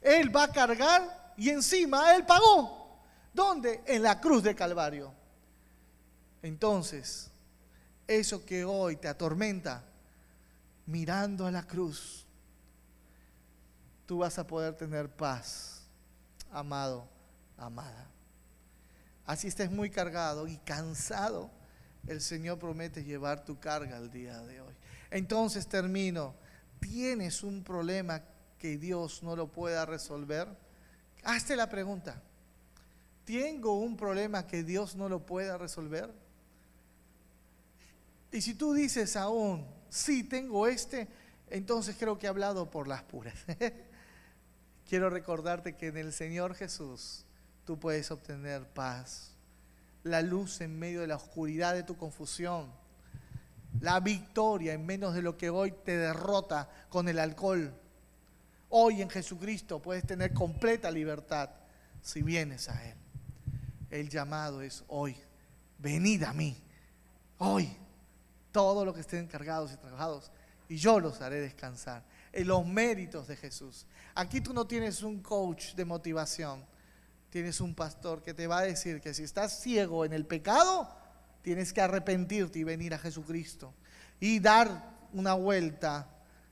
Él 0.00 0.34
va 0.34 0.44
a 0.44 0.52
cargar 0.52 1.34
y 1.36 1.50
encima 1.50 2.14
Él 2.14 2.24
pagó. 2.24 3.00
¿Dónde? 3.34 3.82
En 3.84 4.04
la 4.04 4.20
cruz 4.20 4.44
de 4.44 4.54
Calvario. 4.54 5.12
Entonces, 6.40 7.30
eso 8.06 8.44
que 8.44 8.64
hoy 8.64 8.96
te 8.96 9.08
atormenta, 9.08 9.84
mirando 10.86 11.46
a 11.46 11.50
la 11.50 11.66
cruz, 11.66 12.26
tú 14.06 14.18
vas 14.18 14.38
a 14.38 14.46
poder 14.46 14.74
tener 14.74 15.08
paz, 15.08 15.79
amado, 16.50 17.08
amada. 17.56 18.08
Así 19.26 19.48
estés 19.48 19.70
muy 19.70 19.90
cargado 19.90 20.48
y 20.48 20.56
cansado, 20.58 21.50
el 22.06 22.20
Señor 22.20 22.58
promete 22.58 23.04
llevar 23.04 23.44
tu 23.44 23.58
carga 23.60 23.98
el 23.98 24.10
día 24.10 24.40
de 24.40 24.60
hoy. 24.60 24.74
Entonces 25.10 25.66
termino. 25.66 26.34
¿Tienes 26.80 27.42
un 27.42 27.62
problema 27.62 28.22
que 28.58 28.78
Dios 28.78 29.22
no 29.22 29.36
lo 29.36 29.48
pueda 29.48 29.84
resolver? 29.84 30.48
Hazte 31.22 31.56
la 31.56 31.68
pregunta. 31.68 32.22
¿Tengo 33.24 33.78
un 33.78 33.96
problema 33.96 34.46
que 34.46 34.64
Dios 34.64 34.96
no 34.96 35.08
lo 35.08 35.24
pueda 35.24 35.58
resolver? 35.58 36.10
Y 38.32 38.40
si 38.40 38.54
tú 38.54 38.72
dices 38.72 39.14
aún, 39.16 39.66
sí, 39.88 40.24
tengo 40.24 40.66
este, 40.66 41.08
entonces 41.50 41.96
creo 41.98 42.18
que 42.18 42.26
he 42.26 42.28
hablado 42.28 42.70
por 42.70 42.88
las 42.88 43.02
puras. 43.02 43.34
quiero 44.90 45.08
recordarte 45.08 45.76
que 45.76 45.86
en 45.86 45.98
el 45.98 46.12
Señor 46.12 46.56
Jesús 46.56 47.24
tú 47.64 47.78
puedes 47.78 48.10
obtener 48.10 48.66
paz. 48.66 49.30
La 50.02 50.20
luz 50.20 50.60
en 50.62 50.76
medio 50.76 51.02
de 51.02 51.06
la 51.06 51.14
oscuridad 51.14 51.74
de 51.74 51.84
tu 51.84 51.96
confusión. 51.96 52.72
La 53.80 54.00
victoria 54.00 54.72
en 54.72 54.84
menos 54.84 55.14
de 55.14 55.22
lo 55.22 55.36
que 55.36 55.48
hoy 55.48 55.70
te 55.70 55.96
derrota 55.96 56.68
con 56.88 57.08
el 57.08 57.20
alcohol. 57.20 57.72
Hoy 58.68 59.00
en 59.00 59.08
Jesucristo 59.08 59.80
puedes 59.80 60.04
tener 60.04 60.34
completa 60.34 60.90
libertad 60.90 61.50
si 62.02 62.22
vienes 62.22 62.68
a 62.68 62.84
Él. 62.84 62.96
El 63.90 64.08
llamado 64.08 64.60
es 64.60 64.82
hoy. 64.88 65.16
Venid 65.78 66.24
a 66.24 66.32
mí. 66.32 66.60
Hoy. 67.38 67.76
Todo 68.50 68.84
lo 68.84 68.92
que 68.92 69.02
estén 69.02 69.20
encargados 69.20 69.72
y 69.72 69.76
trabajados. 69.76 70.32
Y 70.68 70.78
yo 70.78 70.98
los 70.98 71.20
haré 71.20 71.40
descansar. 71.40 72.02
Los 72.32 72.66
méritos 72.66 73.26
de 73.28 73.36
Jesús. 73.36 73.86
Aquí 74.14 74.40
tú 74.40 74.52
no 74.52 74.66
tienes 74.66 75.02
un 75.02 75.20
coach 75.20 75.74
de 75.74 75.84
motivación 75.84 76.64
tienes 77.30 77.60
un 77.60 77.74
pastor 77.74 78.22
que 78.22 78.34
te 78.34 78.46
va 78.46 78.58
a 78.58 78.62
decir 78.62 79.00
que 79.00 79.14
si 79.14 79.22
estás 79.22 79.60
ciego 79.60 80.04
en 80.04 80.12
el 80.12 80.26
pecado, 80.26 80.88
tienes 81.42 81.72
que 81.72 81.80
arrepentirte 81.80 82.58
y 82.58 82.64
venir 82.64 82.92
a 82.92 82.98
Jesucristo 82.98 83.72
y 84.18 84.40
dar 84.40 84.98
una 85.12 85.34
vuelta 85.34 86.08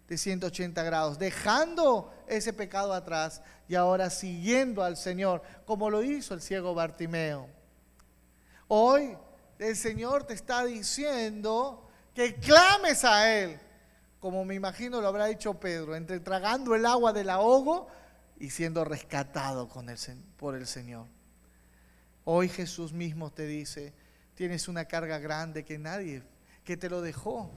de 0.09 0.17
180 0.17 0.83
grados, 0.85 1.19
dejando 1.19 2.15
ese 2.29 2.53
pecado 2.53 2.95
atrás 2.95 3.43
y 3.69 3.75
ahora 3.75 4.09
siguiendo 4.09 4.83
al 4.83 4.97
Señor, 4.97 5.43
como 5.67 5.91
lo 5.91 6.03
hizo 6.03 6.33
el 6.33 6.41
ciego 6.41 6.75
Bartimeo. 6.75 7.49
Hoy 8.69 9.17
el 9.59 9.77
Señor 9.77 10.25
te 10.25 10.33
está 10.33 10.65
diciendo 10.65 11.91
que 12.15 12.37
clames 12.37 13.05
a 13.05 13.31
Él, 13.35 13.61
como 14.21 14.45
me 14.45 14.55
imagino 14.55 15.01
lo 15.01 15.09
habrá 15.09 15.27
dicho 15.27 15.55
Pedro, 15.55 15.95
entre 15.95 16.21
tragando 16.21 16.75
el 16.75 16.87
agua 16.87 17.13
del 17.13 17.31
ahogo 17.31 17.89
y 18.39 18.51
siendo 18.51 18.85
rescatado 18.85 19.69
con 19.69 19.89
el, 19.89 19.99
por 20.37 20.55
el 20.55 20.67
Señor. 20.67 21.07
Hoy 22.25 22.49
Jesús 22.49 22.93
mismo 22.93 23.33
te 23.33 23.47
dice, 23.47 23.95
tienes 24.35 24.69
una 24.69 24.85
carga 24.85 25.19
grande 25.19 25.65
que 25.65 25.79
nadie, 25.79 26.23
que 26.65 26.77
te 26.77 26.91
lo 26.91 27.01
dejó, 27.01 27.51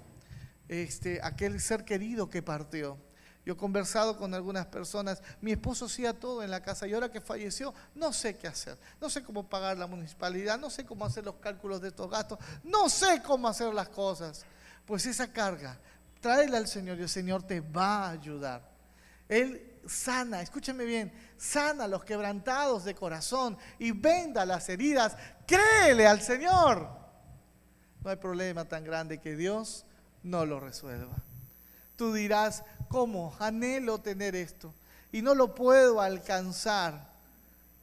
este, 0.68 1.20
aquel 1.22 1.60
ser 1.60 1.84
querido 1.84 2.30
que 2.30 2.42
partió. 2.42 2.98
Yo 3.44 3.54
he 3.54 3.58
conversado 3.58 4.18
con 4.18 4.34
algunas 4.36 4.68
personas, 4.68 5.22
mi 5.42 5.52
esposo 5.52 5.86
hacía 5.86 6.14
todo 6.14 6.44
en 6.44 6.52
la 6.52 6.62
casa 6.62 6.88
y 6.88 6.94
ahora 6.94 7.12
que 7.12 7.22
falleció, 7.22 7.74
no 7.96 8.14
sé 8.14 8.38
qué 8.38 8.48
hacer, 8.48 8.78
no 9.02 9.10
sé 9.10 9.24
cómo 9.24 9.50
pagar 9.50 9.78
la 9.80 9.88
municipalidad, 9.88 10.60
no 10.60 10.70
sé 10.70 10.86
cómo 10.86 11.06
hacer 11.06 11.26
los 11.26 11.36
cálculos 11.36 11.82
de 11.82 11.88
estos 11.88 12.10
gastos, 12.10 12.38
no 12.64 12.88
sé 12.88 13.22
cómo 13.26 13.48
hacer 13.48 13.74
las 13.74 13.90
cosas. 13.90 14.46
Pues 14.86 15.06
esa 15.08 15.32
carga, 15.32 15.80
tráela 16.22 16.58
al 16.58 16.68
Señor 16.68 16.98
y 17.00 17.02
el 17.02 17.10
Señor 17.10 17.44
te 17.44 17.60
va 17.60 18.06
a 18.06 18.12
ayudar. 18.12 18.70
Él 19.28 19.72
sana, 19.88 20.42
escúcheme 20.42 20.86
bien, 20.86 21.12
sana 21.38 21.86
a 21.86 21.88
los 21.88 22.04
quebrantados 22.04 22.86
de 22.86 22.96
corazón 22.96 23.58
y 23.80 23.92
venda 23.92 24.46
las 24.46 24.70
heridas. 24.70 25.18
Créele 25.46 26.08
al 26.08 26.22
Señor. 26.22 26.88
No 28.04 28.10
hay 28.10 28.16
problema 28.18 28.66
tan 28.66 28.84
grande 28.84 29.20
que 29.20 29.36
Dios 29.36 29.86
no 30.24 30.46
lo 30.46 30.60
resuelva. 30.60 31.16
Tú 31.96 32.14
dirás, 32.14 32.64
¿cómo? 32.88 33.36
Anhelo 33.40 34.00
tener 34.00 34.36
esto 34.36 34.74
y 35.12 35.22
no 35.22 35.36
lo 35.36 35.54
puedo 35.54 36.02
alcanzar. 36.02 37.12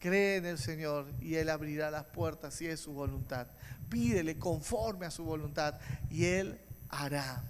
Cree 0.00 0.36
en 0.36 0.46
el 0.46 0.58
Señor 0.58 1.06
y 1.20 1.34
Él 1.34 1.50
abrirá 1.50 1.90
las 1.90 2.04
puertas 2.04 2.54
si 2.54 2.66
es 2.66 2.80
su 2.80 2.92
voluntad. 2.92 3.48
Pídele 3.88 4.38
conforme 4.38 5.06
a 5.06 5.10
su 5.10 5.24
voluntad 5.24 5.74
y 6.10 6.26
Él 6.26 6.60
hará. 6.88 7.42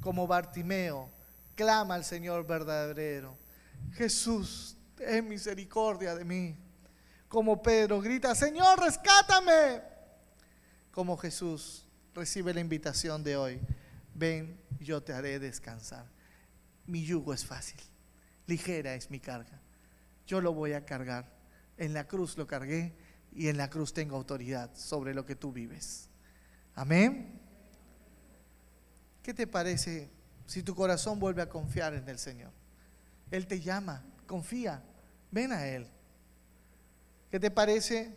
Como 0.00 0.26
Bartimeo, 0.26 1.10
clama 1.54 1.94
al 1.94 2.04
Señor 2.04 2.46
verdadero. 2.46 3.36
Jesús, 3.92 4.76
ten 4.94 5.28
misericordia 5.28 6.14
de 6.14 6.24
mí. 6.24 6.56
Como 7.28 7.62
Pedro 7.62 8.00
grita, 8.00 8.34
Señor, 8.34 8.80
rescátame. 8.80 9.82
Como 10.90 11.16
Jesús 11.16 11.86
recibe 12.14 12.52
la 12.52 12.60
invitación 12.60 13.22
de 13.22 13.36
hoy, 13.36 13.60
ven, 14.14 14.60
yo 14.80 15.02
te 15.02 15.12
haré 15.12 15.38
descansar. 15.38 16.06
Mi 16.86 17.04
yugo 17.04 17.32
es 17.32 17.44
fácil, 17.44 17.80
ligera 18.46 18.94
es 18.94 19.10
mi 19.10 19.20
carga. 19.20 19.60
Yo 20.26 20.40
lo 20.40 20.52
voy 20.52 20.72
a 20.72 20.84
cargar. 20.84 21.30
En 21.76 21.94
la 21.94 22.06
cruz 22.06 22.36
lo 22.36 22.46
cargué 22.46 22.94
y 23.32 23.48
en 23.48 23.56
la 23.56 23.70
cruz 23.70 23.92
tengo 23.92 24.16
autoridad 24.16 24.70
sobre 24.74 25.14
lo 25.14 25.24
que 25.24 25.36
tú 25.36 25.52
vives. 25.52 26.08
Amén. 26.74 27.40
¿Qué 29.22 29.34
te 29.34 29.46
parece 29.46 30.10
si 30.46 30.62
tu 30.62 30.74
corazón 30.74 31.18
vuelve 31.18 31.42
a 31.42 31.48
confiar 31.48 31.94
en 31.94 32.08
el 32.08 32.18
Señor? 32.18 32.50
Él 33.30 33.46
te 33.46 33.60
llama, 33.60 34.02
confía, 34.26 34.82
ven 35.30 35.52
a 35.52 35.66
Él. 35.66 35.86
¿Qué 37.30 37.38
te 37.38 37.50
parece 37.50 38.16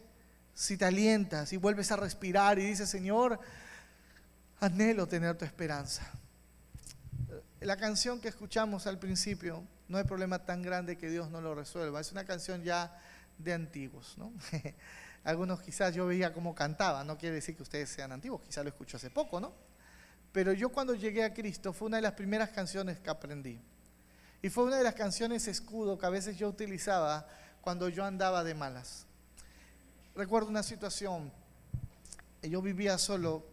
si 0.53 0.77
te 0.77 0.85
alientas 0.85 1.53
y 1.53 1.57
vuelves 1.57 1.91
a 1.91 1.97
respirar 1.97 2.57
y 2.57 2.65
dices, 2.65 2.89
Señor, 2.89 3.39
anhelo 4.59 5.07
tener 5.07 5.37
tu 5.37 5.45
esperanza? 5.45 6.09
La 7.59 7.77
canción 7.77 8.19
que 8.19 8.27
escuchamos 8.27 8.87
al 8.87 8.99
principio, 8.99 9.63
no 9.87 9.97
hay 9.97 10.03
problema 10.03 10.39
tan 10.39 10.61
grande 10.61 10.97
que 10.97 11.09
Dios 11.09 11.29
no 11.29 11.41
lo 11.41 11.55
resuelva. 11.55 12.01
Es 12.01 12.11
una 12.11 12.25
canción 12.25 12.63
ya 12.63 12.97
de 13.37 13.53
antiguos, 13.53 14.17
¿no? 14.17 14.33
Algunos 15.23 15.61
quizás 15.61 15.93
yo 15.93 16.05
veía 16.05 16.33
cómo 16.33 16.53
cantaba, 16.53 17.03
no 17.03 17.17
quiere 17.17 17.35
decir 17.35 17.55
que 17.55 17.63
ustedes 17.63 17.89
sean 17.89 18.11
antiguos, 18.11 18.41
quizás 18.41 18.63
lo 18.63 18.69
escucho 18.69 18.97
hace 18.97 19.09
poco, 19.09 19.39
¿no? 19.39 19.53
Pero 20.33 20.51
yo 20.51 20.69
cuando 20.69 20.95
llegué 20.95 21.23
a 21.23 21.33
Cristo 21.33 21.71
fue 21.71 21.87
una 21.87 21.97
de 21.97 22.03
las 22.03 22.13
primeras 22.13 22.49
canciones 22.49 22.99
que 22.99 23.09
aprendí. 23.09 23.61
Y 24.41 24.49
fue 24.49 24.65
una 24.65 24.77
de 24.77 24.83
las 24.83 24.95
canciones 24.95 25.47
escudo 25.47 25.97
que 25.97 26.05
a 26.05 26.09
veces 26.09 26.37
yo 26.37 26.49
utilizaba 26.49 27.25
cuando 27.61 27.87
yo 27.87 28.03
andaba 28.03 28.43
de 28.43 28.55
malas. 28.55 29.05
Recuerdo 30.15 30.49
una 30.49 30.63
situación, 30.63 31.31
yo 32.41 32.61
vivía 32.61 32.97
solo 32.97 33.45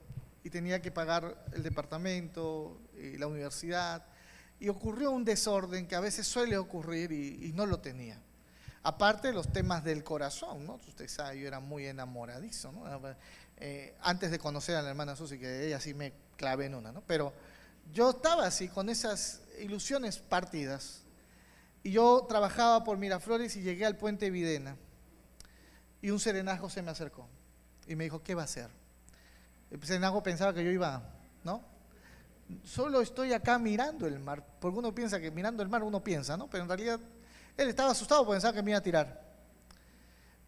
y 0.43 0.51
tenía 0.51 0.81
que 0.83 0.91
pagar 0.91 1.45
el 1.53 1.63
departamento 1.63 2.81
y 2.99 3.19
la 3.19 3.27
universidad, 3.27 4.03
y 4.59 4.69
ocurrió 4.69 5.11
un 5.11 5.25
desorden 5.25 5.87
que 5.87 5.95
a 5.95 6.01
veces 6.01 6.27
suele 6.27 6.59
ocurrir 6.59 7.13
y, 7.13 7.53
no 7.55 7.67
lo 7.67 7.81
tenía. 7.81 8.19
Aparte 8.83 9.29
de 9.29 9.35
los 9.35 9.53
temas 9.53 9.85
del 9.85 10.03
corazón, 10.03 10.67
¿no? 10.67 10.81
Usted 10.89 11.09
sabe, 11.09 11.41
yo 11.41 11.47
era 11.47 11.61
muy 11.61 11.87
enamoradizo, 11.87 12.73
¿no? 12.73 12.87
Eh, 13.61 13.95
antes 14.01 14.31
de 14.31 14.39
conocer 14.39 14.77
a 14.77 14.83
la 14.83 14.89
hermana 14.89 15.15
Susi, 15.15 15.39
que 15.39 15.67
ella 15.67 15.79
sí 15.79 15.93
me 15.93 16.15
clavé 16.37 16.67
en 16.67 16.75
una, 16.75 16.93
¿no? 16.93 17.03
Pero 17.07 17.33
yo 17.93 18.11
estaba 18.11 18.47
así, 18.47 18.69
con 18.69 18.89
esas 18.89 19.43
ilusiones 19.61 20.19
partidas. 20.19 21.03
Y 21.83 21.93
yo 21.93 22.27
trabajaba 22.29 22.85
por 22.85 22.97
Miraflores 22.97 23.57
y 23.57 23.63
llegué 23.63 23.85
al 23.85 23.97
puente 23.97 24.31
Videna. 24.31 24.77
Y 26.03 26.11
un 26.11 26.21
serenazgo 26.21 26.71
se 26.71 26.83
me 26.83 26.91
acercó 26.91 27.29
y 27.87 27.97
me 27.97 28.05
dijo, 28.05 28.23
¿qué 28.23 28.35
va 28.35 28.43
a 28.43 28.45
hacer? 28.47 28.71
El 29.71 29.83
serenazgo 29.85 30.23
pensaba 30.23 30.55
que 30.55 30.65
yo 30.65 30.71
iba, 30.71 31.03
¿no? 31.45 31.63
Solo 32.65 33.01
estoy 33.01 33.33
acá 33.33 33.59
mirando 33.59 34.07
el 34.07 34.19
mar, 34.19 34.45
porque 34.61 34.79
uno 34.79 34.95
piensa 34.95 35.21
que 35.21 35.31
mirando 35.31 35.63
el 35.63 35.69
mar 35.69 35.83
uno 35.83 36.03
piensa, 36.03 36.37
¿no? 36.37 36.49
Pero 36.49 36.65
en 36.65 36.69
realidad 36.69 37.01
él 37.57 37.69
estaba 37.69 37.91
asustado 37.91 38.27
pensaba 38.27 38.55
que 38.55 38.63
me 38.63 38.71
iba 38.71 38.79
a 38.79 38.83
tirar. 38.83 39.23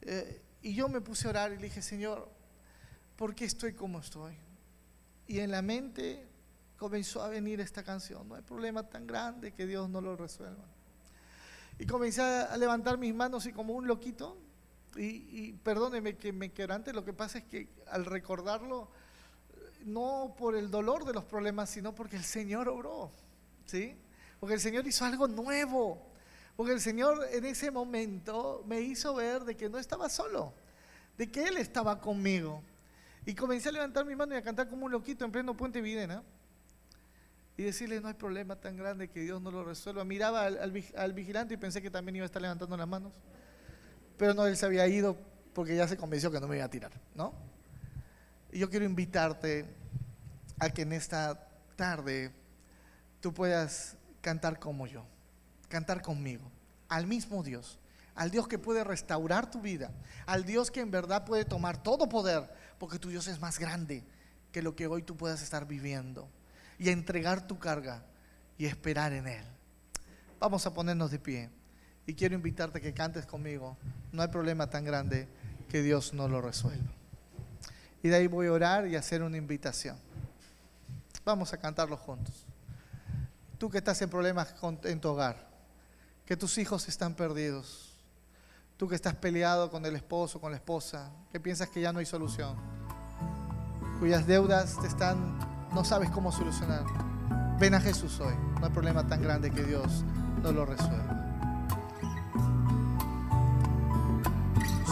Eh, 0.01 0.43
y 0.63 0.75
yo 0.75 0.89
me 0.89 1.01
puse 1.01 1.27
a 1.27 1.31
orar 1.31 1.53
y 1.53 1.57
le 1.57 1.65
dije, 1.65 1.83
Señor, 1.83 2.29
¿por 3.23 3.37
qué 3.37 3.45
estoy 3.45 3.73
como 3.73 4.01
estoy? 4.01 4.35
Y 5.29 5.39
en 5.39 5.53
la 5.53 5.63
mente 5.63 6.27
comenzó 6.77 7.23
a 7.23 7.29
venir 7.29 7.61
esta 7.61 7.85
canción. 7.85 8.29
No 8.29 8.35
hay 8.35 8.43
problema 8.43 8.83
tan 8.89 9.07
grande 9.07 9.53
que 9.53 9.65
Dios 9.65 9.89
no 9.89 10.01
lo 10.01 10.17
resuelva. 10.17 10.65
Y 11.79 11.87
comencé 11.87 12.21
a 12.21 12.57
levantar 12.57 12.99
mis 12.99 13.15
manos 13.15 13.47
y 13.47 13.53
como 13.53 13.75
un 13.75 13.87
loquito, 13.87 14.37
y, 14.97 15.53
perdóneme 15.53 16.17
que 16.17 16.33
me 16.33 16.51
quebrante, 16.51 16.93
lo 16.93 17.05
que 17.05 17.13
pasa 17.13 17.39
es 17.39 17.45
que 17.45 17.69
al 17.87 18.07
recordarlo, 18.07 18.89
no 19.85 20.35
por 20.37 20.57
el 20.57 20.69
dolor 20.69 21.05
de 21.05 21.13
los 21.13 21.23
problemas, 21.23 21.71
sino 21.71 21.95
porque 21.95 22.17
el 22.17 22.25
Señor 22.25 22.69
obró, 22.69 23.13
¿sí? 23.67 23.95
Porque 24.41 24.55
el 24.55 24.61
Señor 24.61 24.85
hizo 24.85 25.05
algo 25.05 25.29
nuevo, 25.29 26.11
porque 26.57 26.73
el 26.73 26.81
Señor 26.81 27.25
en 27.31 27.45
ese 27.45 27.71
momento 27.71 28.65
me 28.67 28.81
hizo 28.81 29.15
ver 29.15 29.45
de 29.45 29.57
que 29.57 29.69
no 29.69 29.79
estaba 29.79 30.09
solo, 30.09 30.53
de 31.17 31.31
que 31.31 31.45
Él 31.45 31.57
estaba 31.57 32.01
conmigo. 32.01 32.65
Y 33.25 33.35
comencé 33.35 33.69
a 33.69 33.73
levantar 33.73 34.05
mi 34.05 34.17
mano 34.17 34.35
y 34.35 34.39
a 34.39 34.43
cantar 34.43 34.69
como 34.69 34.87
un 34.87 34.93
loquito 34.93 35.25
en 35.25 35.33
pleno 35.33 35.57
puente 35.57 35.81
Videna 35.81 36.23
y 37.57 37.63
decirle 37.63 38.01
no 38.01 38.09
hay 38.09 38.15
problema 38.15 38.57
tan 38.57 38.77
grande 38.77 39.09
que 39.09 39.21
Dios 39.21 39.41
no 39.41 39.51
lo 39.51 39.65
resuelva. 39.65 40.05
Miraba 40.05 40.47
al, 40.47 41.13
vigilante 41.13 41.55
y 41.55 41.57
pensé 41.57 41.83
que 41.83 41.91
también 41.91 42.17
iba 42.17 42.25
a 42.25 42.27
estar 42.27 42.43
levantando 42.43 42.77
las 42.77 42.89
manos, 42.89 43.13
pero 44.17 44.35
no, 44.35 44.47
él 44.47 44.57
se 44.57 44.67
había 44.67 44.87
ido 44.87 45.17
porque 45.55 45.77
ya 45.77 45.87
se 45.87 45.97
convenció 45.97 46.31
que 46.31 46.41
no 46.41 46.49
me 46.49 46.57
iba 46.57 46.65
a 46.65 46.71
tirar, 46.71 46.93
¿no? 47.15 47.35
Y 48.51 48.59
yo 48.59 48.71
quiero 48.71 48.85
invitarte 48.85 49.67
a 50.59 50.71
que 50.71 50.83
en 50.83 50.93
esta 50.93 51.49
tarde 51.77 52.33
tú 53.21 53.33
puedas 53.33 53.97
cantar 54.21 54.59
como 54.59 54.87
yo, 54.87 55.05
cantar 55.69 56.03
conmigo, 56.03 56.51
al 56.89 57.07
mismo 57.07 57.43
Dios, 57.43 57.79
al 58.15 58.31
Dios 58.31 58.49
que 58.49 58.59
puede 58.59 58.85
restaurar 58.85 59.51
tu 59.51 59.61
vida, 59.61 59.91
al 60.27 60.45
Dios 60.45 60.71
que 60.71 60.81
en 60.81 60.91
verdad 60.91 61.25
puede 61.25 61.45
tomar 61.45 61.83
todo 61.83 62.09
poder, 62.09 62.49
porque 62.83 62.99
tu 62.99 63.11
Dios 63.11 63.29
es 63.29 63.39
más 63.39 63.61
grande 63.61 64.03
que 64.51 64.61
lo 64.61 64.75
que 64.75 64.89
hoy 64.89 65.05
tú 65.05 65.17
puedas 65.17 65.41
estar 65.41 65.69
viviendo 65.69 66.29
y 66.81 66.89
entregar 66.89 67.47
tu 67.47 67.57
carga 67.61 68.03
y 68.59 68.67
esperar 68.67 69.13
en 69.13 69.29
Él. 69.29 69.45
Vamos 70.41 70.67
a 70.67 70.75
ponernos 70.75 71.13
de 71.13 71.21
pie 71.21 71.49
y 72.09 72.15
quiero 72.15 72.35
invitarte 72.35 72.79
a 72.79 72.81
que 72.81 72.93
cantes 72.93 73.25
conmigo. 73.25 73.77
No 74.11 74.21
hay 74.21 74.27
problema 74.27 74.69
tan 74.69 74.85
grande 74.85 75.29
que 75.69 75.81
Dios 75.81 76.13
no 76.13 76.27
lo 76.27 76.41
resuelva. 76.41 76.91
Y 78.03 78.09
de 78.09 78.17
ahí 78.17 78.27
voy 78.27 78.49
a 78.49 78.53
orar 78.53 78.89
y 78.89 78.97
hacer 78.97 79.23
una 79.23 79.37
invitación. 79.37 79.97
Vamos 81.25 81.53
a 81.53 81.59
cantarlo 81.59 81.97
juntos. 81.97 82.35
Tú 83.59 83.71
que 83.71 83.79
estás 83.79 84.03
en 84.03 84.11
problemas 84.11 84.57
en 84.83 85.01
tu 85.01 85.09
hogar, 85.09 85.49
que 86.27 86.37
tus 86.37 86.59
hijos 86.59 86.89
están 86.89 87.15
perdidos, 87.15 87.92
tú 88.77 88.89
que 88.89 88.95
estás 88.95 89.15
peleado 89.15 89.71
con 89.71 89.85
el 89.87 89.97
esposo, 89.97 90.41
con 90.41 90.51
la 90.51 90.57
esposa, 90.57 91.11
que 91.31 91.41
piensas 91.41 91.69
que 91.69 91.81
ya 91.81 91.93
no 91.93 91.99
hay 91.99 92.07
solución, 92.07 92.57
cuyas 94.01 94.27
deudas 94.27 94.79
te 94.81 94.87
están, 94.87 95.39
no 95.73 95.85
sabes 95.85 96.11
cómo 96.11 96.33
solucionar. 96.33 96.85
Ven 97.59 97.75
a 97.75 97.81
Jesús 97.81 98.19
hoy. 98.21 98.35
No 98.59 98.67
hay 98.67 98.73
problema 98.73 99.07
tan 99.07 99.23
grande 99.23 99.51
que 99.51 99.63
Dios 99.63 100.05
no 100.43 100.51
lo 100.53 100.67
resuelva. 100.67 101.19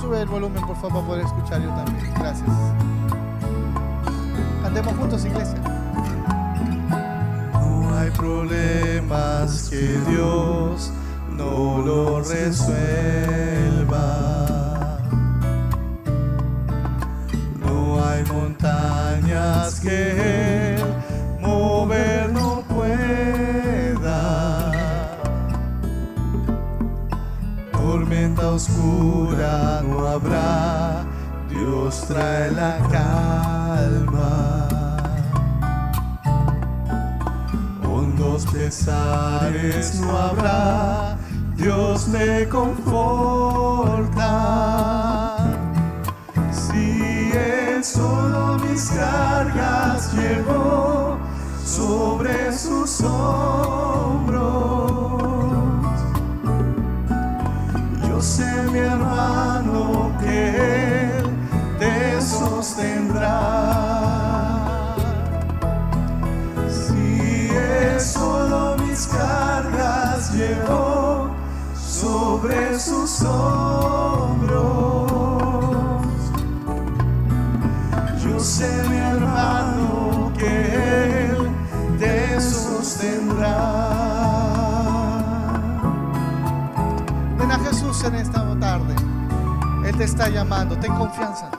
Sube 0.01 0.23
el 0.23 0.29
volumen, 0.29 0.65
por 0.65 0.77
favor, 0.77 0.93
para 0.93 1.07
poder 1.07 1.27
escuchar 1.27 1.61
yo 1.61 1.69
también. 1.75 2.15
Gracias. 2.15 2.49
Cantemos 4.63 4.95
juntos, 4.97 5.25
iglesia. 5.25 5.59
No 7.53 7.99
hay 7.99 8.11
problemas 8.13 9.69
que 9.69 9.99
Dios 10.09 10.93
no 11.41 11.79
lo 11.79 12.21
resuelva. 12.21 14.07
No 17.65 18.05
hay 18.05 18.25
montañas 18.25 19.81
que 19.81 20.77
mover 21.41 22.31
no 22.33 22.63
pueda. 22.75 24.21
Tormenta 27.73 28.51
oscura 28.51 29.83
no 29.89 30.07
habrá, 30.07 31.05
Dios 31.49 32.05
trae 32.09 32.51
la 32.53 32.79
calma. 32.97 34.69
Hondos 37.85 38.47
pesares 38.47 40.01
no 40.01 40.17
habrá, 40.17 41.17
Dios 41.61 42.09
me 42.09 42.49
conforta. 42.49 42.97
Si 46.51 47.33
Él 47.35 47.85
solo 47.85 48.59
mis 48.65 48.89
cargas 48.89 50.11
llevó 50.15 51.19
sobre 51.63 52.51
sus 52.57 53.03
hombros, 53.03 53.40
yo 78.23 78.39
sé 78.39 78.83
mi 78.89 78.97
hermano 78.97 80.33
que 80.39 81.27
Él 81.27 81.51
te 81.99 82.41
sostendrá. 82.41 83.57
Ven 87.39 87.53
a 87.53 87.59
Jesús 87.59 88.03
en 88.05 88.15
esta 88.15 88.59
tarde. 88.59 88.95
Él 89.85 89.97
te 89.97 90.05
está 90.05 90.29
llamando. 90.29 90.77
Ten 90.79 90.95
confianza. 90.95 91.51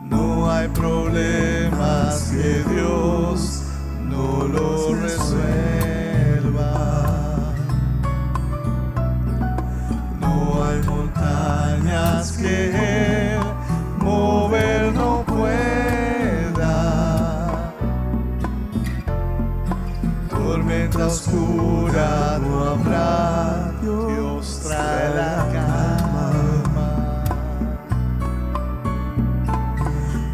No 0.00 0.50
hay 0.50 0.68
problemas 0.68 2.30
que 2.30 2.64
Dios 2.72 3.64
no 4.08 4.46
lo 4.48 4.94
resuelva. 4.94 5.71
Que 12.30 13.34
Él 13.34 13.40
mover 13.98 14.92
no 14.92 15.24
pueda. 15.26 16.76
Tormenta 20.30 21.06
oscura 21.06 22.38
no 22.40 22.64
habrá, 22.70 23.72
Dios 23.82 24.60
trae 24.62 25.14
la 25.14 25.48
calma. 25.52 27.24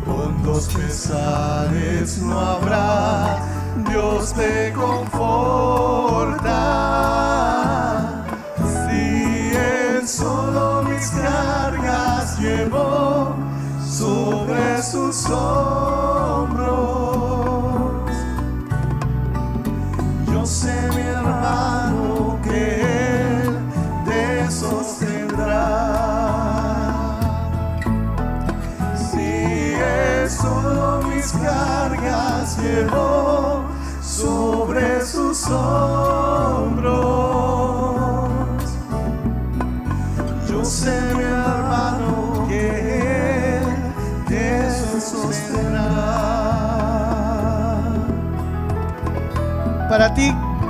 Hondos 0.06 0.68
pesares 0.68 2.18
no 2.20 2.38
habrá, 2.38 3.38
Dios 3.88 4.34
te 4.34 4.72
conforta. 4.74 5.57
Sobre 15.28 15.67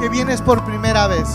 que 0.09 0.13
vienes 0.13 0.41
por 0.41 0.65
primera 0.65 1.07
vez 1.07 1.29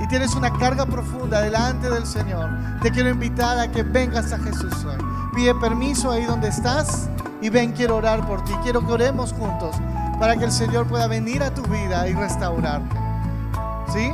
y 0.00 0.08
tienes 0.08 0.34
una 0.34 0.52
carga 0.52 0.84
profunda 0.84 1.40
delante 1.40 1.88
del 1.88 2.06
Señor, 2.06 2.50
te 2.82 2.90
quiero 2.90 3.08
invitar 3.08 3.58
a 3.58 3.70
que 3.70 3.84
vengas 3.84 4.32
a 4.32 4.38
Jesús 4.38 4.84
hoy. 4.84 4.96
Pide 5.34 5.54
permiso 5.54 6.10
ahí 6.10 6.24
donde 6.24 6.48
estás 6.48 7.08
y 7.40 7.50
ven, 7.50 7.72
quiero 7.72 7.96
orar 7.96 8.26
por 8.26 8.42
ti. 8.44 8.52
Quiero 8.62 8.84
que 8.84 8.92
oremos 8.92 9.32
juntos 9.32 9.76
para 10.18 10.36
que 10.36 10.44
el 10.44 10.52
Señor 10.52 10.86
pueda 10.86 11.06
venir 11.06 11.42
a 11.42 11.54
tu 11.54 11.62
vida 11.62 12.08
y 12.08 12.14
restaurarte. 12.14 12.96
¿Sí? 13.92 14.10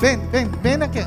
Ven, 0.00 0.28
ven, 0.32 0.50
ven 0.62 0.82
aquí. 0.82 1.00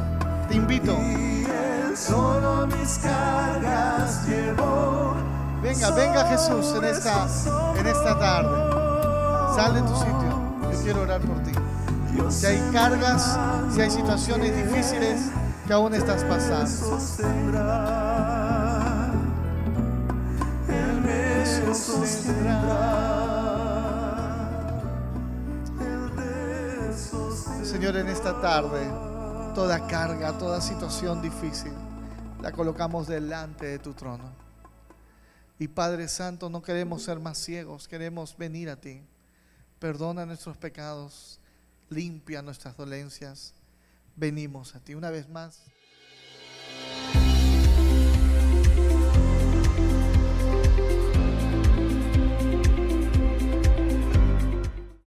Te 0.47 0.55
invito. 0.55 0.93
Y 0.93 1.45
Él 1.45 1.97
solo 1.97 2.67
mis 2.67 2.99
cargas 2.99 4.25
llevó. 4.27 5.13
Venga, 5.61 5.91
venga 5.91 6.25
Jesús 6.25 6.73
en 6.77 6.85
esta, 6.85 7.27
en 7.77 7.87
esta 7.87 8.17
tarde. 8.17 9.55
Sal 9.55 9.73
de 9.73 9.81
tu 9.81 9.95
sitio. 9.95 10.71
Yo 10.71 10.83
quiero 10.83 11.01
orar 11.01 11.21
por 11.21 11.43
ti. 11.43 11.51
Si 12.29 12.45
hay 12.45 12.59
cargas, 12.71 13.39
si 13.73 13.81
hay 13.81 13.89
situaciones 13.89 14.55
difíciles 14.55 15.21
que 15.65 15.73
aún 15.73 15.93
estás 15.93 16.23
pasando. 16.23 16.99
Señor, 27.63 27.97
en 27.97 28.07
esta 28.07 28.41
tarde, 28.41 28.89
toda 29.53 29.87
carga, 29.87 30.37
toda 30.37 30.61
situación 30.61 31.21
difícil, 31.21 31.71
la 32.41 32.51
colocamos 32.51 33.07
delante 33.07 33.65
de 33.65 33.79
tu 33.79 33.93
trono. 33.93 34.31
Y 35.59 35.67
Padre 35.67 36.07
Santo, 36.07 36.49
no 36.49 36.61
queremos 36.61 37.03
ser 37.03 37.19
más 37.19 37.37
ciegos, 37.37 37.87
queremos 37.87 38.37
venir 38.37 38.69
a 38.69 38.75
ti. 38.75 39.01
Perdona 39.79 40.25
nuestros 40.25 40.57
pecados, 40.57 41.39
limpia 41.89 42.41
nuestras 42.41 42.77
dolencias. 42.77 43.53
Venimos 44.15 44.75
a 44.75 44.79
ti 44.79 44.95
una 44.95 45.11
vez 45.11 45.29
más. 45.29 45.61